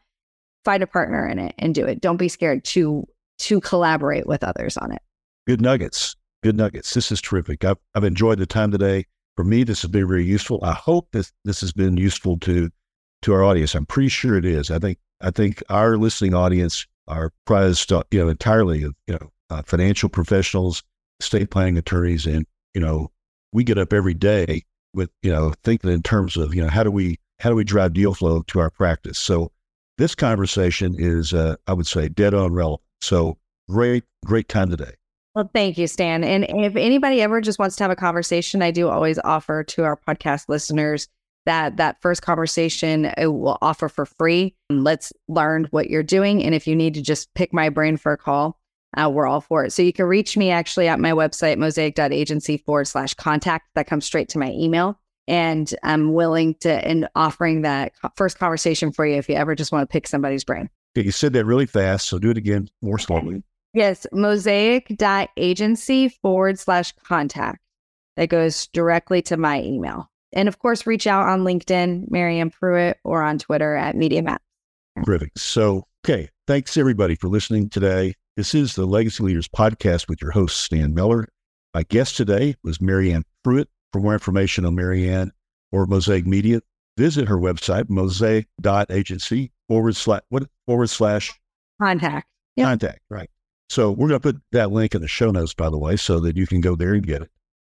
Find 0.66 0.84
a 0.84 0.88
partner 0.88 1.28
in 1.28 1.39
it 1.39 1.56
and 1.58 1.74
do 1.76 1.86
it. 1.86 2.02
Don't 2.02 2.18
be 2.18 2.30
scared 2.30 2.63
to 2.66 3.08
to 3.39 3.60
collaborate 3.62 4.28
with 4.28 4.44
others 4.44 4.78
on 4.78 4.92
it. 4.92 5.02
Good 5.48 5.62
nuggets. 5.62 6.16
Good 6.44 6.56
nuggets. 6.56 6.94
This 6.94 7.12
is 7.12 7.20
terrific. 7.20 7.66
I've, 7.66 7.78
I've 7.96 8.04
enjoyed 8.04 8.38
the 8.38 8.46
time 8.46 8.72
today. 8.72 9.06
For 9.36 9.44
me, 9.44 9.63
this 9.63 9.82
has 9.82 9.89
been 9.89 10.08
very 10.08 10.24
useful. 10.24 10.60
I 10.62 10.74
hope 10.74 11.10
that 11.12 11.32
this 11.44 11.62
has 11.62 11.74
been 11.74 11.98
useful 11.98 12.38
to 12.39 12.70
to 13.24 13.34
our 13.34 13.44
audience. 13.44 13.74
I'm 13.74 13.86
pretty 13.86 14.10
sure 14.10 14.38
it 14.38 14.46
is. 14.46 14.70
I 14.70 14.80
think 14.80 14.98
I 15.22 15.32
think 15.32 15.63
our 15.70 15.98
listening 15.98 16.34
audience 16.34 16.86
are 17.08 17.32
prized, 17.46 17.92
you 17.92 18.20
know, 18.20 18.30
entirely 18.30 18.84
of 18.84 18.96
you 19.08 19.13
know 19.16 19.32
uh, 19.50 19.62
financial 19.63 20.10
professionals, 20.10 20.84
state 21.20 21.50
planning 21.50 21.78
attorneys, 21.78 22.26
and 22.26 22.46
you 22.74 22.82
know, 22.82 23.12
we 23.52 23.63
get 23.63 23.78
up 23.78 23.94
every 23.94 24.13
day 24.13 24.63
with 24.94 25.10
you 25.22 25.32
know 25.32 25.54
thinking 25.63 25.92
in 25.92 26.02
terms 26.02 26.38
of 26.38 26.54
you 26.54 26.62
know 26.62 26.70
how 26.70 26.84
do 26.84 26.92
we 26.92 27.18
how 27.39 27.50
do 27.50 27.56
we 27.56 27.63
drive 27.63 27.94
deal 27.94 28.13
flow 28.13 28.42
to 28.44 28.60
our 28.60 28.70
practice. 28.70 29.20
So 29.20 29.52
this 29.98 30.16
conversation 30.16 30.96
is, 30.98 31.34
uh, 31.34 31.56
I 31.68 31.74
would 31.74 31.88
say, 31.88 32.10
dead 32.10 32.34
on 32.34 32.54
relevant. 32.54 32.82
So 33.02 33.38
great, 33.70 34.04
great 34.26 34.48
time 34.48 34.70
today. 34.70 34.94
Well, 35.36 35.50
thank 35.54 35.78
you, 35.78 35.88
Stan. 35.88 36.24
And 36.24 36.46
if 36.48 36.76
anybody 36.76 37.22
ever 37.22 37.42
just 37.42 37.60
wants 37.60 37.76
to 37.78 37.84
have 37.84 37.92
a 37.92 37.96
conversation, 37.96 38.62
I 38.62 38.72
do 38.72 38.88
always 38.88 39.20
offer 39.24 39.63
to 39.63 39.84
our 39.84 39.98
podcast 39.98 40.48
listeners 40.48 41.08
that 41.45 41.77
that 41.77 42.01
first 42.01 42.21
conversation 42.21 43.12
it 43.17 43.27
will 43.27 43.58
offer 43.62 43.89
for 43.89 44.06
free. 44.06 44.56
Let's 44.69 45.12
learn 45.27 45.67
what 45.71 45.89
you're 45.89 46.03
doing. 46.03 46.43
And 46.43 46.56
if 46.56 46.67
you 46.67 46.75
need 46.75 46.93
to 46.95 47.01
just 47.01 47.34
pick 47.34 47.53
my 47.53 47.69
brain 47.69 47.97
for 47.97 48.13
a 48.13 48.17
call, 48.17 48.60
uh, 48.95 49.10
we're 49.10 49.27
all 49.27 49.41
for 49.41 49.65
it. 49.65 49.71
So 49.71 49.82
you 49.82 49.91
can 49.91 50.06
reach 50.06 50.38
me 50.38 50.51
actually 50.51 50.88
at 50.88 50.99
my 50.99 51.12
website, 51.12 51.58
mosaic.agency 51.58 52.58
forward 52.58 52.86
slash 52.88 53.13
contact. 53.15 53.67
That 53.75 53.88
comes 53.88 54.06
straight 54.06 54.29
to 54.29 54.39
my 54.39 54.51
email. 54.51 54.99
And 55.27 55.73
I'm 55.84 56.13
willing 56.13 56.56
to, 56.56 56.86
and 56.86 57.08
offering 57.15 57.62
that 57.62 57.93
first 58.17 58.38
conversation 58.38 58.91
for 58.91 59.06
you 59.06 59.15
if 59.15 59.29
you 59.29 59.36
ever 59.36 59.56
just 59.56 59.71
want 59.71 59.89
to 59.89 59.91
pick 59.91 60.08
somebody's 60.08 60.43
brain. 60.43 60.69
Okay, 60.95 61.06
you 61.06 61.12
said 61.12 61.34
that 61.34 61.45
really 61.45 61.65
fast. 61.65 62.08
So 62.08 62.19
do 62.19 62.29
it 62.29 62.38
again 62.38 62.69
more 62.82 62.99
slowly. 62.99 63.41
Yes, 63.73 64.06
mosaic.agency 64.12 66.10
forward 66.10 66.60
slash 66.60 66.93
contact. 67.03 67.60
That 68.15 68.27
goes 68.29 68.67
directly 68.67 69.23
to 69.23 69.38
my 69.38 69.62
email. 69.63 70.12
And 70.34 70.48
of 70.48 70.60
course, 70.60 70.86
reach 70.86 71.08
out 71.08 71.28
on 71.28 71.43
LinkedIn, 71.43 72.10
Mary 72.10 72.39
Ann 72.39 72.50
Pruitt, 72.50 72.98
or 73.04 73.24
on 73.24 73.38
Twitter 73.38 73.76
at 73.76 73.96
MediaMaps. 73.96 74.38
Terrific. 75.06 75.32
So, 75.38 75.88
okay. 76.06 76.30
Thanks 76.46 76.76
everybody 76.76 77.15
for 77.15 77.30
listening 77.30 77.69
today. 77.69 78.15
This 78.36 78.54
is 78.54 78.76
the 78.76 78.86
Legacy 78.86 79.24
Leaders 79.24 79.48
podcast 79.48 80.10
with 80.10 80.22
your 80.22 80.32
host, 80.32 80.60
Stan 80.60 80.93
Miller. 80.93 81.30
My 81.74 81.84
guest 81.84 82.17
today 82.17 82.56
was 82.63 82.82
Mary 82.82 83.13
Ann 83.13 83.24
Pruitt. 83.43 83.69
For 83.93 84.02
more 84.02 84.13
information 84.13 84.65
on 84.65 84.76
Mary 84.76 85.08
Ann 85.08 85.32
or 85.72 85.86
Mosaic 85.86 86.26
Media, 86.26 86.62
visit 86.98 87.28
her 87.28 87.38
website, 87.38 87.86
mosaic.agency 87.86 89.52
forward 89.67 89.96
slash, 89.96 90.22
what, 90.30 90.43
forward 90.65 90.89
slash 90.89 91.32
contact. 91.80 92.28
Yep. 92.56 92.67
Contact, 92.67 93.00
right. 93.10 93.30
So 93.69 93.91
we're 93.91 94.10
going 94.10 94.19
to 94.19 94.34
put 94.34 94.41
that 94.52 94.72
link 94.72 94.96
in 94.96 95.02
the 95.02 95.08
show 95.08 95.32
notes, 95.32 95.54
by 95.54 95.69
the 95.69 95.78
way, 95.78 95.96
so 95.96 96.19
that 96.19 96.36
you 96.38 96.46
can 96.46 96.60
go 96.60 96.76
there 96.76 96.93
and 96.93 97.06
get 97.06 97.22
it. 97.22 97.30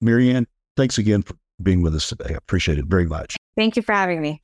Marianne, 0.02 0.48
thanks 0.76 0.98
again 0.98 1.22
for 1.22 1.36
being 1.62 1.82
with 1.82 1.96
us 1.96 2.10
today. 2.10 2.30
I 2.30 2.34
appreciate 2.34 2.78
it 2.78 2.86
very 2.86 3.06
much. 3.06 3.38
Thank 3.56 3.76
you 3.76 3.82
for 3.82 3.94
having 3.94 4.22
me. 4.22 4.41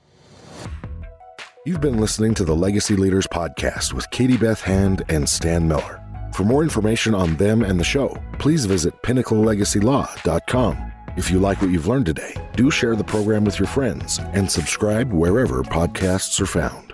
You've 1.66 1.82
been 1.82 2.00
listening 2.00 2.34
to 2.36 2.44
the 2.44 2.56
Legacy 2.56 2.96
Leaders 2.96 3.28
Podcast 3.28 3.94
with 3.94 4.10
Katie 4.10 4.38
Beth 4.38 4.62
Hand 4.62 5.04
and 5.10 5.30
Stan 5.30 5.68
Miller. 5.68 6.02
For 6.34 6.44
more 6.44 6.64
information 6.64 7.14
on 7.14 7.36
them 7.36 7.62
and 7.62 7.80
the 7.80 7.84
show, 7.84 8.18
please 8.40 8.66
visit 8.66 9.00
pinnaclelegacylaw.com. 9.04 10.92
If 11.18 11.30
you 11.30 11.40
like 11.40 11.62
what 11.62 11.70
you've 11.72 11.88
learned 11.88 12.06
today, 12.06 12.34
do 12.56 12.72
share 12.72 12.96
the 12.96 13.04
program 13.04 13.44
with 13.44 13.60
your 13.60 13.68
friends 13.68 14.20
and 14.34 14.50
subscribe 14.50 15.12
wherever 15.12 15.62
podcasts 15.62 16.40
are 16.40 16.46
found. 16.46 16.94